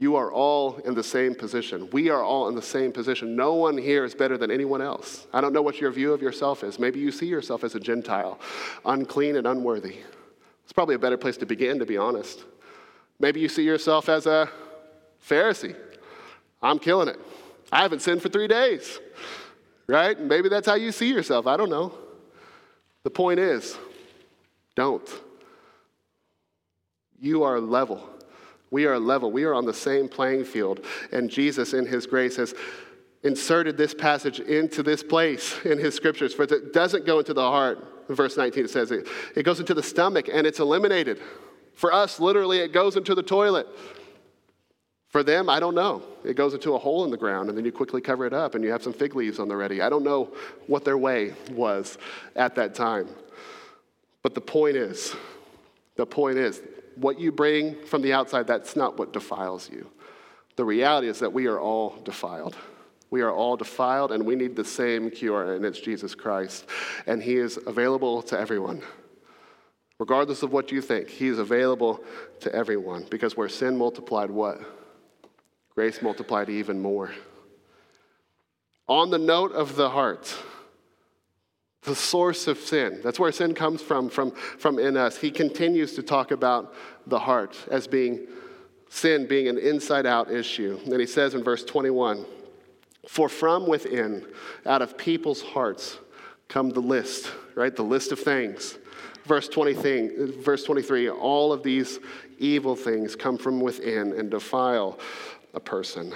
[0.00, 1.88] You are all in the same position.
[1.90, 3.34] We are all in the same position.
[3.34, 5.26] No one here is better than anyone else.
[5.32, 6.78] I don't know what your view of yourself is.
[6.78, 8.38] Maybe you see yourself as a Gentile,
[8.84, 9.96] unclean and unworthy.
[10.62, 12.44] It's probably a better place to begin, to be honest.
[13.18, 14.48] Maybe you see yourself as a
[15.28, 15.74] Pharisee,
[16.62, 17.18] I'm killing it.
[17.70, 18.98] I haven't sinned for three days,
[19.86, 20.18] right?
[20.18, 21.46] Maybe that's how you see yourself.
[21.46, 21.92] I don't know.
[23.02, 23.76] The point is,
[24.74, 25.08] don't.
[27.20, 28.08] You are level.
[28.70, 29.30] We are level.
[29.32, 30.84] We are on the same playing field.
[31.12, 32.54] And Jesus, in His grace, has
[33.22, 36.34] inserted this passage into this place in His scriptures.
[36.34, 38.06] For it doesn't go into the heart.
[38.08, 41.20] Verse 19, it says it, it goes into the stomach and it's eliminated.
[41.74, 43.66] For us, literally, it goes into the toilet.
[45.08, 46.02] For them, I don't know.
[46.22, 48.54] It goes into a hole in the ground and then you quickly cover it up
[48.54, 49.80] and you have some fig leaves on the ready.
[49.80, 50.34] I don't know
[50.66, 51.96] what their way was
[52.36, 53.08] at that time.
[54.22, 55.14] But the point is,
[55.96, 56.60] the point is,
[56.96, 59.88] what you bring from the outside, that's not what defiles you.
[60.56, 62.56] The reality is that we are all defiled.
[63.10, 66.66] We are all defiled and we need the same cure, and it's Jesus Christ.
[67.06, 68.82] And He is available to everyone.
[69.98, 72.04] Regardless of what you think, He is available
[72.40, 74.60] to everyone because where sin multiplied, what?
[75.78, 77.08] Grace multiplied even more.
[78.88, 80.36] On the note of the heart,
[81.82, 85.16] the source of sin, that's where sin comes from, from, from in us.
[85.16, 86.74] He continues to talk about
[87.06, 88.26] the heart as being
[88.88, 90.80] sin being an inside out issue.
[90.84, 92.26] And he says in verse 21
[93.06, 94.26] For from within,
[94.66, 95.98] out of people's hearts,
[96.48, 97.76] come the list, right?
[97.76, 98.76] The list of things.
[99.26, 102.00] Verse, 20 thing, verse 23 All of these
[102.40, 104.98] evil things come from within and defile
[105.54, 106.14] a person.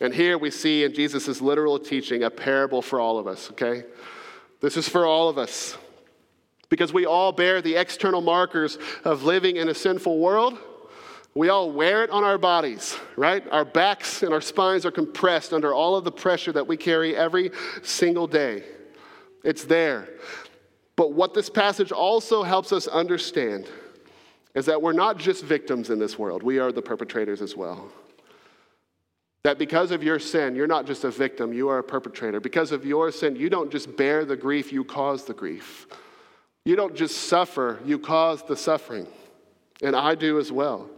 [0.00, 3.84] And here we see in Jesus' literal teaching a parable for all of us, okay?
[4.60, 5.76] This is for all of us.
[6.68, 10.58] Because we all bear the external markers of living in a sinful world.
[11.34, 13.44] We all wear it on our bodies, right?
[13.50, 17.16] Our backs and our spines are compressed under all of the pressure that we carry
[17.16, 17.50] every
[17.82, 18.64] single day.
[19.44, 20.08] It's there.
[20.96, 23.68] But what this passage also helps us understand
[24.58, 27.88] is that we're not just victims in this world, we are the perpetrators as well.
[29.44, 32.40] That because of your sin, you're not just a victim, you are a perpetrator.
[32.40, 35.86] Because of your sin, you don't just bear the grief, you cause the grief.
[36.64, 39.06] You don't just suffer, you cause the suffering.
[39.80, 40.90] And I do as well.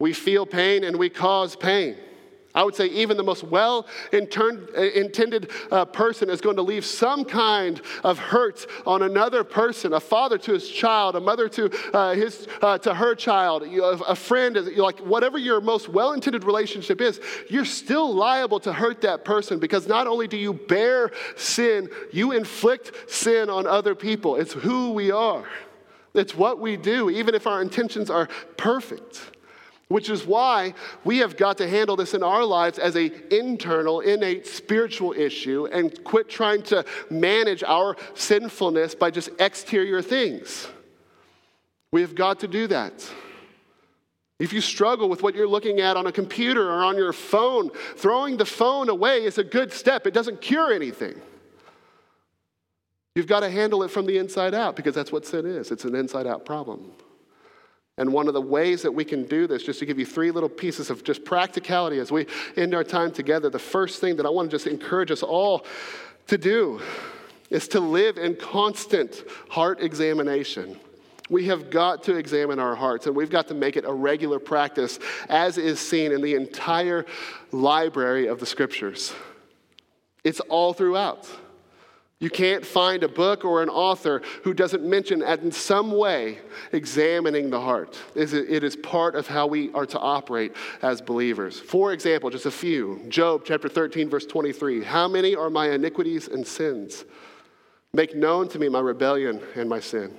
[0.00, 1.96] We feel pain and we cause pain.
[2.56, 7.24] I would say even the most well intended uh, person is going to leave some
[7.26, 12.14] kind of hurt on another person a father to his child, a mother to, uh,
[12.14, 17.20] his, uh, to her child, a friend, like whatever your most well intended relationship is,
[17.50, 22.32] you're still liable to hurt that person because not only do you bear sin, you
[22.32, 24.36] inflict sin on other people.
[24.36, 25.44] It's who we are,
[26.14, 29.35] it's what we do, even if our intentions are perfect.
[29.88, 34.00] Which is why we have got to handle this in our lives as a internal,
[34.00, 40.66] innate spiritual issue and quit trying to manage our sinfulness by just exterior things.
[41.92, 43.08] We have got to do that.
[44.38, 47.70] If you struggle with what you're looking at on a computer or on your phone,
[47.96, 50.06] throwing the phone away is a good step.
[50.06, 51.20] It doesn't cure anything.
[53.14, 55.84] You've got to handle it from the inside out because that's what sin is it's
[55.84, 56.92] an inside out problem.
[57.98, 60.30] And one of the ways that we can do this, just to give you three
[60.30, 64.26] little pieces of just practicality as we end our time together, the first thing that
[64.26, 65.64] I want to just encourage us all
[66.26, 66.80] to do
[67.48, 70.78] is to live in constant heart examination.
[71.30, 74.38] We have got to examine our hearts, and we've got to make it a regular
[74.38, 77.06] practice, as is seen in the entire
[77.50, 79.12] library of the scriptures.
[80.22, 81.28] It's all throughout.
[82.18, 86.38] You can't find a book or an author who doesn't mention in some way
[86.72, 87.98] examining the heart.
[88.14, 91.60] It is part of how we are to operate as believers.
[91.60, 96.28] For example, just a few Job chapter 13, verse 23 How many are my iniquities
[96.28, 97.04] and sins?
[97.92, 100.16] Make known to me my rebellion and my sin.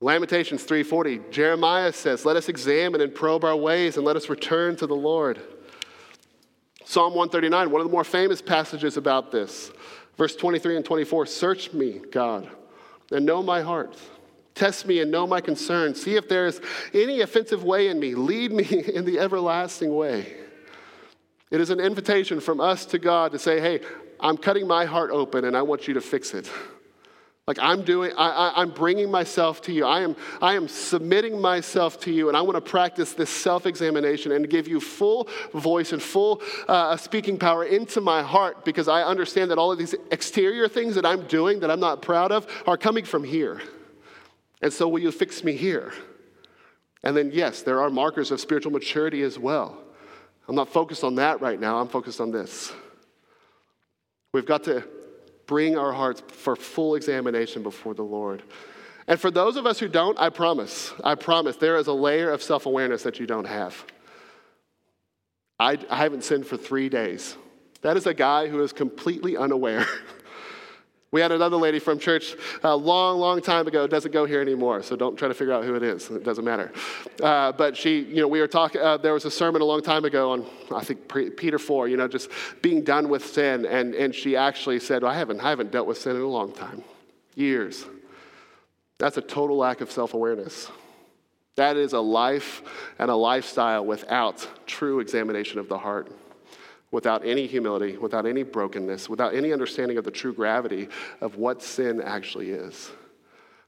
[0.00, 4.76] Lamentations 3:40 Jeremiah says, "Let us examine and probe our ways and let us return
[4.76, 5.40] to the Lord."
[6.84, 9.70] Psalm 139, one of the more famous passages about this.
[10.18, 12.48] Verse 23 and 24 Search me, God,
[13.10, 13.96] and know my heart.
[14.54, 15.94] Test me and know my concern.
[15.94, 16.60] See if there is
[16.92, 18.16] any offensive way in me.
[18.16, 20.34] Lead me in the everlasting way.
[21.50, 23.80] It is an invitation from us to God to say, Hey,
[24.20, 26.50] I'm cutting my heart open and I want you to fix it.
[27.48, 29.86] Like I'm doing, I, I, am bringing myself to you.
[29.86, 33.64] I am, I am submitting myself to you, and I want to practice this self
[33.64, 38.86] examination and give you full voice and full uh, speaking power into my heart because
[38.86, 42.32] I understand that all of these exterior things that I'm doing that I'm not proud
[42.32, 43.62] of are coming from here.
[44.60, 45.94] And so, will you fix me here?
[47.02, 49.78] And then, yes, there are markers of spiritual maturity as well.
[50.48, 52.70] I'm not focused on that right now, I'm focused on this.
[54.34, 54.86] We've got to
[55.48, 58.44] bring our hearts for full examination before the Lord.
[59.08, 62.30] And for those of us who don't, I promise, I promise, there is a layer
[62.30, 63.84] of self awareness that you don't have.
[65.58, 67.36] I, I haven't sinned for three days.
[67.80, 69.86] That is a guy who is completely unaware
[71.10, 73.86] We had another lady from church a long, long time ago.
[73.86, 76.10] Doesn't go here anymore, so don't try to figure out who it is.
[76.10, 76.70] It doesn't matter.
[77.22, 78.82] Uh, but she, you know, we were talking.
[78.82, 81.88] Uh, there was a sermon a long time ago on, I think Peter four.
[81.88, 85.48] You know, just being done with sin, and and she actually said, "I haven't, I
[85.48, 86.84] haven't dealt with sin in a long time,
[87.34, 87.86] years."
[88.98, 90.70] That's a total lack of self-awareness.
[91.54, 92.62] That is a life
[92.98, 96.12] and a lifestyle without true examination of the heart
[96.90, 100.88] without any humility, without any brokenness, without any understanding of the true gravity
[101.20, 102.90] of what sin actually is.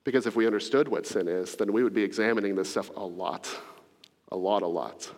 [0.04, 3.04] Because if we understood what sin is, then we would be examining this stuff a
[3.04, 3.48] lot,
[4.32, 5.10] a lot, a lot.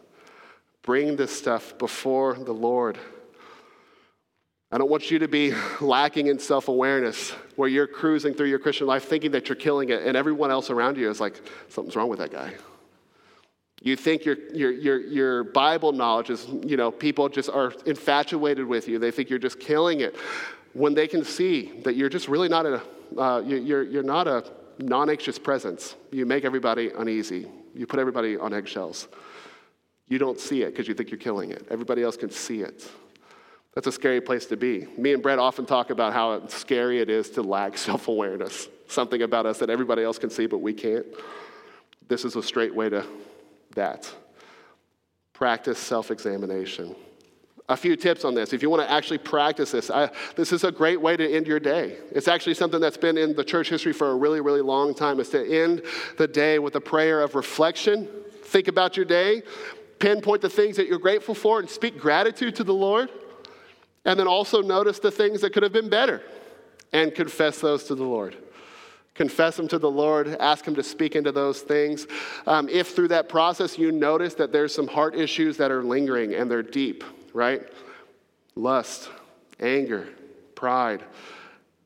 [0.83, 2.99] Bring this stuff before the Lord.
[4.73, 8.59] I don't want you to be lacking in self awareness where you're cruising through your
[8.59, 11.95] Christian life thinking that you're killing it, and everyone else around you is like, something's
[11.95, 12.55] wrong with that guy.
[13.83, 18.65] You think your, your, your, your Bible knowledge is, you know, people just are infatuated
[18.65, 19.01] with you.
[19.01, 20.15] They think you're just killing it
[20.73, 22.83] when they can see that you're just really not a,
[23.19, 24.45] uh, you're, you're not a
[24.79, 25.97] non anxious presence.
[26.13, 29.09] You make everybody uneasy, you put everybody on eggshells.
[30.07, 31.67] You don't see it because you think you're killing it.
[31.69, 32.89] Everybody else can see it.
[33.75, 34.87] That's a scary place to be.
[34.97, 39.23] Me and Brett often talk about how scary it is to lack self awareness, something
[39.23, 41.07] about us that everybody else can see, but we can't.
[42.07, 43.05] This is a straight way to
[43.75, 44.13] that.
[45.33, 46.95] Practice self examination.
[47.69, 48.53] A few tips on this.
[48.53, 51.47] If you want to actually practice this, I, this is a great way to end
[51.47, 51.97] your day.
[52.11, 55.21] It's actually something that's been in the church history for a really, really long time,
[55.21, 55.83] is to end
[56.19, 58.09] the day with a prayer of reflection.
[58.45, 59.43] Think about your day,
[60.01, 63.11] pinpoint the things that you're grateful for, and speak gratitude to the Lord.
[64.05, 66.21] And then also notice the things that could have been better
[66.93, 68.37] and confess those to the Lord.
[69.15, 72.07] Confess them to the Lord, ask Him to speak into those things.
[72.47, 76.35] Um, if through that process you notice that there's some heart issues that are lingering
[76.35, 77.05] and they're deep,
[77.35, 77.63] right?
[78.55, 79.11] Lust,
[79.61, 80.09] anger,
[80.55, 81.03] pride,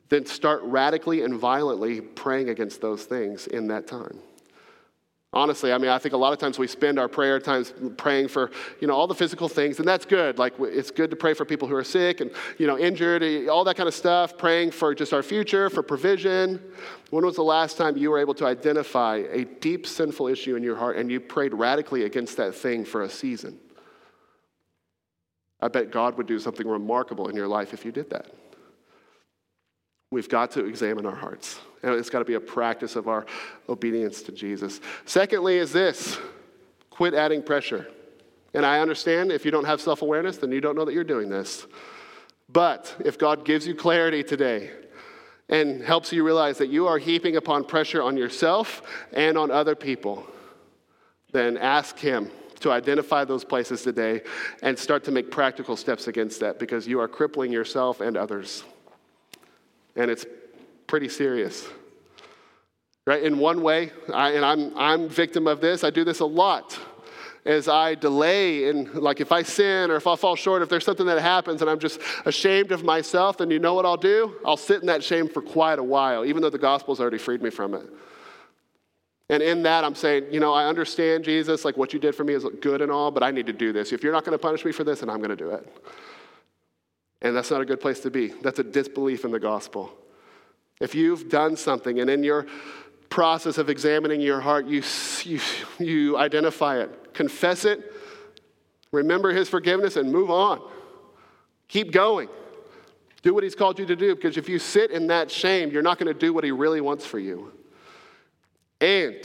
[0.09, 4.19] then start radically and violently praying against those things in that time.
[5.37, 8.29] Honestly, I mean, I think a lot of times we spend our prayer times praying
[8.29, 10.39] for, you know, all the physical things, and that's good.
[10.39, 13.47] Like, it's good to pray for people who are sick and, you know, injured, eh,
[13.47, 16.59] all that kind of stuff, praying for just our future, for provision.
[17.11, 20.63] When was the last time you were able to identify a deep sinful issue in
[20.63, 23.61] your heart and you prayed radically against that thing for a season?
[25.61, 28.33] I bet God would do something remarkable in your life if you did that.
[30.11, 31.61] We've got to examine our hearts.
[31.87, 33.25] And it's got to be a practice of our
[33.69, 34.81] obedience to Jesus.
[35.05, 36.19] Secondly, is this
[36.91, 37.87] quit adding pressure.
[38.55, 41.05] And I understand if you don't have self awareness, then you don't know that you're
[41.05, 41.65] doing this.
[42.49, 44.71] But if God gives you clarity today
[45.49, 48.83] and helps you realize that you are heaping upon pressure on yourself
[49.13, 50.27] and on other people,
[51.31, 54.23] then ask Him to identify those places today
[54.61, 58.65] and start to make practical steps against that because you are crippling yourself and others
[59.97, 60.27] and it's
[60.87, 61.67] pretty serious.
[63.07, 63.23] Right?
[63.23, 66.79] In one way, I, and I'm, I'm victim of this, I do this a lot.
[67.45, 70.85] As I delay, and like if I sin or if I fall short, if there's
[70.85, 74.35] something that happens and I'm just ashamed of myself, then you know what I'll do?
[74.45, 77.43] I'll sit in that shame for quite a while, even though the gospel's already freed
[77.43, 77.87] me from it.
[79.31, 82.25] And in that, I'm saying, you know, I understand, Jesus, like what you did for
[82.25, 83.93] me is good and all, but I need to do this.
[83.93, 85.69] If you're not going to punish me for this, then I'm going to do it.
[87.23, 88.29] And that's not a good place to be.
[88.43, 89.93] That's a disbelief in the gospel.
[90.81, 92.47] If you've done something and in your
[93.09, 94.83] process of examining your heart, you,
[95.25, 95.41] you,
[95.79, 97.93] you identify it, confess it,
[98.93, 100.61] remember his forgiveness, and move on.
[101.69, 102.29] Keep going.
[103.23, 105.83] Do what he's called you to do because if you sit in that shame, you're
[105.83, 107.53] not going to do what he really wants for you.
[108.81, 109.17] And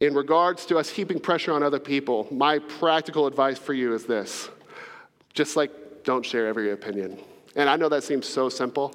[0.00, 4.04] in regards to us heaping pressure on other people, my practical advice for you is
[4.04, 4.50] this
[5.32, 5.70] just like
[6.04, 7.18] don't share every opinion.
[7.56, 8.94] And I know that seems so simple,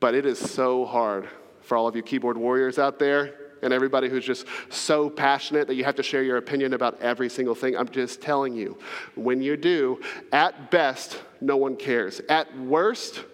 [0.00, 1.28] but it is so hard
[1.60, 5.74] for all of you keyboard warriors out there and everybody who's just so passionate that
[5.74, 7.76] you have to share your opinion about every single thing.
[7.76, 8.78] I'm just telling you,
[9.14, 10.00] when you do,
[10.32, 12.20] at best, no one cares.
[12.28, 13.24] At worst,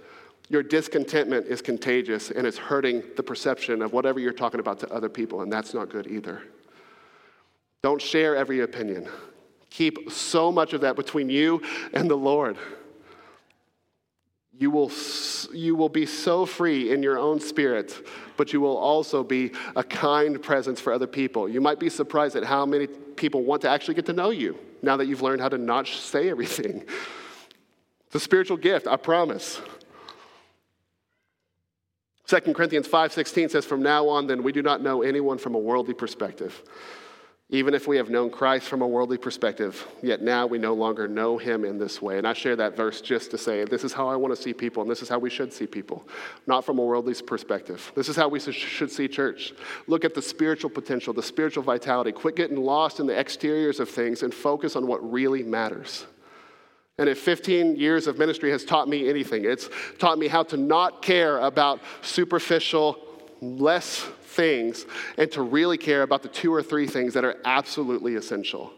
[0.48, 4.92] your discontentment is contagious and it's hurting the perception of whatever you're talking about to
[4.92, 6.42] other people, and that's not good either.
[7.82, 9.08] Don't share every opinion.
[9.70, 11.62] Keep so much of that between you
[11.92, 12.56] and the Lord
[14.58, 14.90] you will,
[15.52, 19.84] you will be so free in your own spirit, but you will also be a
[19.84, 21.48] kind presence for other people.
[21.48, 24.58] You might be surprised at how many people want to actually get to know you
[24.82, 26.84] now that you've learned how to not say everything.
[28.06, 29.60] It's a spiritual gift, I promise.
[32.26, 35.58] 2 Corinthians 5:16 says from now on then we do not know anyone from a
[35.58, 36.62] worldly perspective.
[37.48, 41.06] Even if we have known Christ from a worldly perspective, yet now we no longer
[41.06, 42.18] know him in this way.
[42.18, 44.52] And I share that verse just to say, this is how I want to see
[44.52, 46.08] people, and this is how we should see people,
[46.48, 47.92] not from a worldly perspective.
[47.94, 49.52] This is how we should see church.
[49.86, 52.10] Look at the spiritual potential, the spiritual vitality.
[52.10, 56.04] Quit getting lost in the exteriors of things and focus on what really matters.
[56.98, 59.70] And if 15 years of ministry has taught me anything, it's
[60.00, 62.98] taught me how to not care about superficial,
[63.40, 64.04] less
[64.36, 68.72] things and to really care about the two or three things that are absolutely essential.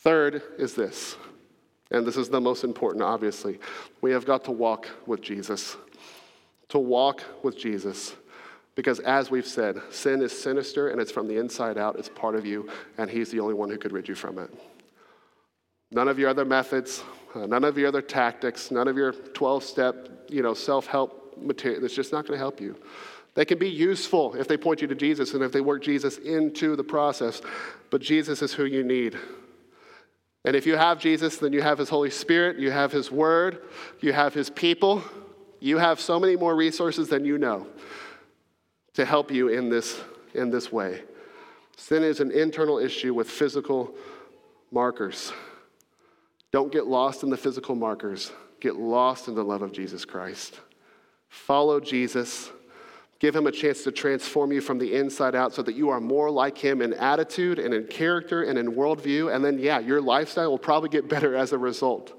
[0.00, 1.16] Third is this,
[1.90, 3.58] and this is the most important, obviously.
[4.00, 5.76] We have got to walk with Jesus.
[6.70, 8.14] To walk with Jesus.
[8.74, 12.36] Because as we've said, sin is sinister and it's from the inside out, it's part
[12.36, 14.50] of you, and He's the only one who could rid you from it.
[15.90, 17.02] None of your other methods,
[17.34, 21.17] uh, none of your other tactics, none of your 12 step, you know, self help
[21.42, 22.76] material that's just not going to help you.
[23.34, 26.18] They can be useful if they point you to Jesus and if they work Jesus
[26.18, 27.40] into the process,
[27.90, 29.16] but Jesus is who you need.
[30.44, 33.62] And if you have Jesus, then you have His Holy Spirit, you have His Word,
[34.00, 35.02] you have His people,
[35.60, 37.66] you have so many more resources than you know
[38.94, 40.00] to help you in this,
[40.34, 41.02] in this way.
[41.76, 43.94] Sin is an internal issue with physical
[44.72, 45.32] markers.
[46.50, 50.60] Don't get lost in the physical markers, get lost in the love of Jesus Christ.
[51.28, 52.50] Follow Jesus.
[53.18, 56.00] Give him a chance to transform you from the inside out so that you are
[56.00, 59.34] more like him in attitude and in character and in worldview.
[59.34, 62.12] And then, yeah, your lifestyle will probably get better as a result.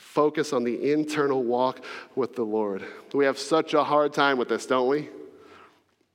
[0.00, 1.84] Focus on the internal walk
[2.16, 2.84] with the Lord.
[3.12, 5.08] We have such a hard time with this, don't we?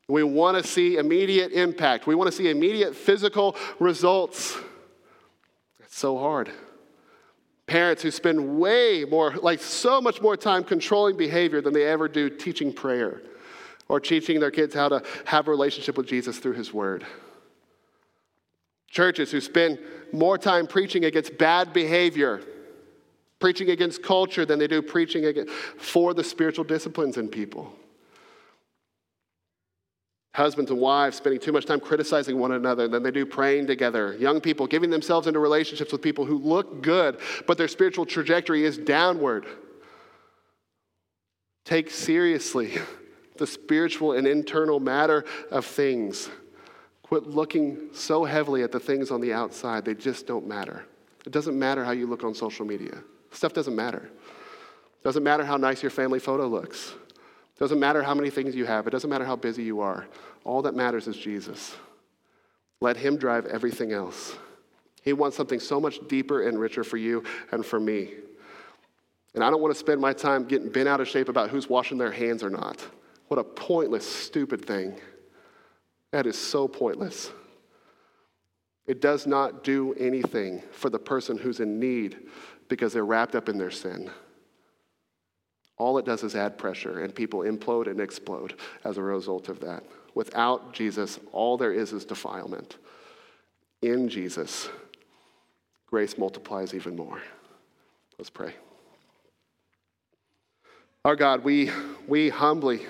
[0.09, 2.05] We want to see immediate impact.
[2.05, 4.57] We want to see immediate physical results.
[5.79, 6.51] It's so hard
[7.69, 12.07] Parents who spend way more, like so much more time controlling behavior than they ever
[12.07, 13.21] do teaching prayer
[13.87, 17.05] or teaching their kids how to have a relationship with Jesus through his word.
[18.89, 19.77] Churches who spend
[20.11, 22.41] more time preaching against bad behavior,
[23.37, 27.71] preaching against culture than they do preaching against, for the spiritual disciplines in people.
[30.33, 34.15] Husbands and wives spending too much time criticizing one another than they do praying together.
[34.17, 38.63] Young people giving themselves into relationships with people who look good, but their spiritual trajectory
[38.63, 39.45] is downward.
[41.65, 42.77] Take seriously
[43.37, 46.29] the spiritual and internal matter of things.
[47.01, 50.85] Quit looking so heavily at the things on the outside, they just don't matter.
[51.25, 53.01] It doesn't matter how you look on social media.
[53.31, 54.09] Stuff doesn't matter.
[54.99, 56.93] It doesn't matter how nice your family photo looks.
[57.59, 58.87] It doesn't matter how many things you have.
[58.87, 60.07] It doesn't matter how busy you are.
[60.45, 61.75] All that matters is Jesus.
[62.79, 64.33] Let Him drive everything else.
[65.01, 68.11] He wants something so much deeper and richer for you and for me.
[69.35, 71.67] And I don't want to spend my time getting bent out of shape about who's
[71.67, 72.81] washing their hands or not.
[73.27, 74.97] What a pointless, stupid thing.
[76.11, 77.29] That is so pointless.
[78.87, 82.19] It does not do anything for the person who's in need
[82.69, 84.09] because they're wrapped up in their sin.
[85.79, 88.53] All it does is add pressure, and people implode and explode
[88.83, 89.83] as a result of that.
[90.13, 92.77] Without Jesus, all there is is defilement.
[93.81, 94.69] In Jesus,
[95.87, 97.21] grace multiplies even more.
[98.17, 98.53] Let's pray.
[101.05, 101.71] Our God, we,
[102.07, 102.81] we humbly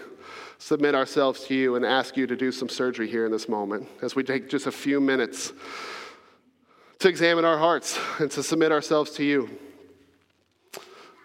[0.57, 3.87] submit ourselves to you and ask you to do some surgery here in this moment
[4.01, 5.53] as we take just a few minutes
[6.97, 9.49] to examine our hearts and to submit ourselves to you.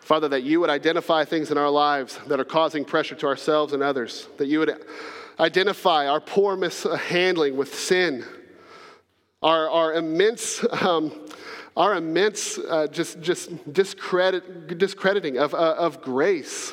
[0.04, 3.72] Father, that you would identify things in our lives that are causing pressure to ourselves
[3.72, 4.84] and others, that you would
[5.40, 8.22] identify our poor mishandling with sin,
[9.42, 10.64] our, our immense.
[10.82, 11.26] Um,
[11.76, 16.72] our immense uh, just, just discredit, discrediting of, uh, of grace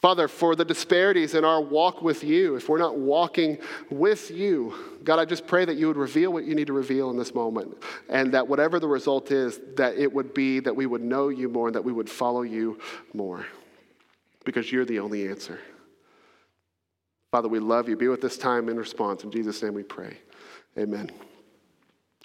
[0.00, 3.58] Father, for the disparities in our walk with you, if we're not walking
[3.90, 4.74] with you,
[5.04, 7.34] God, I just pray that you would reveal what you need to reveal in this
[7.34, 7.76] moment.
[8.08, 11.50] And that whatever the result is, that it would be that we would know you
[11.50, 12.78] more and that we would follow you
[13.12, 13.46] more.
[14.46, 15.58] Because you're the only answer.
[17.30, 17.94] Father, we love you.
[17.94, 19.22] Be with this time in response.
[19.22, 20.16] In Jesus' name we pray.
[20.78, 21.10] Amen.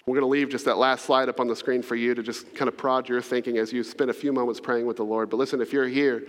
[0.06, 2.22] We're going to leave just that last slide up on the screen for you to
[2.22, 5.04] just kind of prod your thinking as you spend a few moments praying with the
[5.04, 5.28] Lord.
[5.28, 6.24] But listen, if you're here,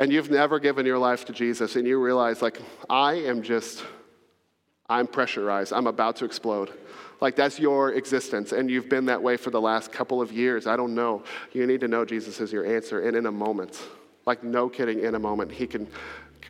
[0.00, 3.84] and you've never given your life to Jesus and you realize, like, I am just,
[4.88, 6.72] I'm pressurized, I'm about to explode.
[7.20, 10.66] Like, that's your existence, and you've been that way for the last couple of years.
[10.66, 11.22] I don't know.
[11.52, 13.78] You need to know Jesus is your answer, and in a moment,
[14.24, 15.86] like, no kidding, in a moment, He can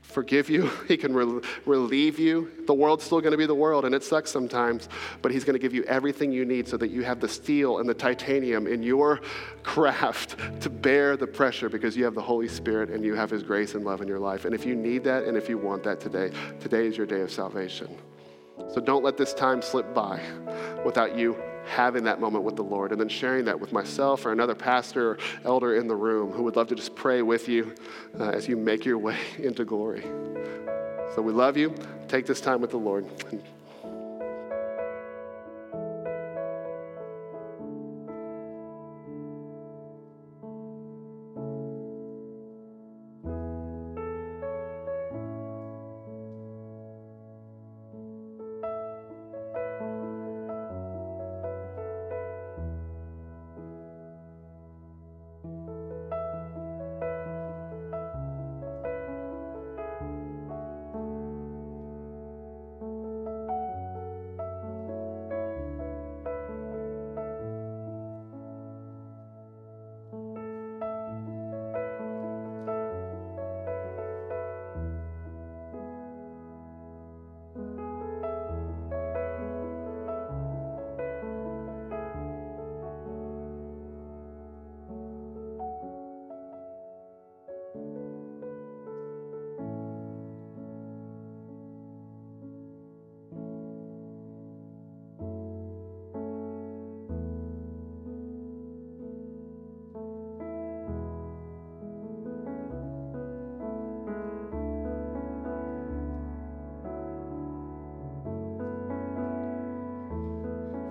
[0.03, 2.51] forgive you, He can re- relieve you.
[2.67, 4.89] The world's still going to be the world, and it sucks sometimes,
[5.23, 7.79] but He's going to give you everything you need so that you have the steel
[7.79, 9.21] and the titanium in your
[9.63, 13.43] craft to bear the pressure because you have the Holy Spirit and you have His
[13.43, 14.45] grace and love in your life.
[14.45, 16.31] And if you need that and if you want that today,
[16.61, 17.97] today is your day of salvation.
[18.73, 20.21] So don't let this time slip by
[20.85, 21.37] without you
[21.67, 25.13] having that moment with the Lord and then sharing that with myself or another pastor
[25.13, 27.75] or elder in the room who would love to just pray with you
[28.19, 30.03] uh, as you make your way into glory.
[31.15, 31.75] So we love you.
[32.09, 33.07] Take this time with the Lord.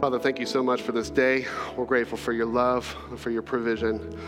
[0.09, 1.45] Father, thank you so much for this day.
[1.77, 4.19] We're grateful for your love, and for your provision.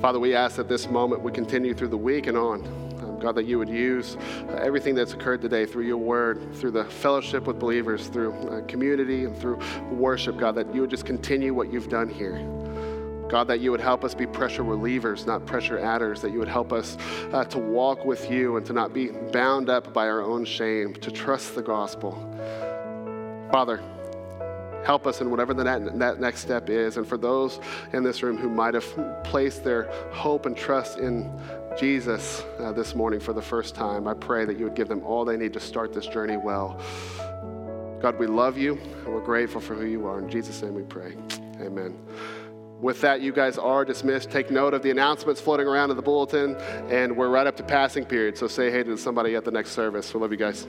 [0.00, 2.64] Father, we ask that this moment would continue through the week and on.
[3.02, 4.16] Um, God, that you would use
[4.48, 8.62] uh, everything that's occurred today through your word, through the fellowship with believers, through uh,
[8.68, 9.60] community, and through
[9.90, 12.38] worship, God, that you would just continue what you've done here.
[13.28, 16.48] God, that you would help us be pressure relievers, not pressure adders, that you would
[16.48, 16.96] help us
[17.34, 20.94] uh, to walk with you and to not be bound up by our own shame,
[20.94, 22.12] to trust the gospel.
[23.52, 23.82] Father,
[24.84, 26.96] help us in whatever the that next step is.
[26.96, 27.60] And for those
[27.92, 31.30] in this room who might have placed their hope and trust in
[31.78, 35.02] Jesus uh, this morning for the first time, I pray that you would give them
[35.04, 36.80] all they need to start this journey well.
[38.00, 38.74] God, we love you
[39.04, 40.20] and we're grateful for who you are.
[40.20, 41.16] In Jesus' name we pray.
[41.60, 41.98] Amen.
[42.80, 44.30] With that, you guys are dismissed.
[44.30, 46.54] Take note of the announcements floating around in the bulletin,
[46.90, 48.38] and we're right up to passing period.
[48.38, 50.14] So say hey to somebody at the next service.
[50.14, 50.68] We love you guys.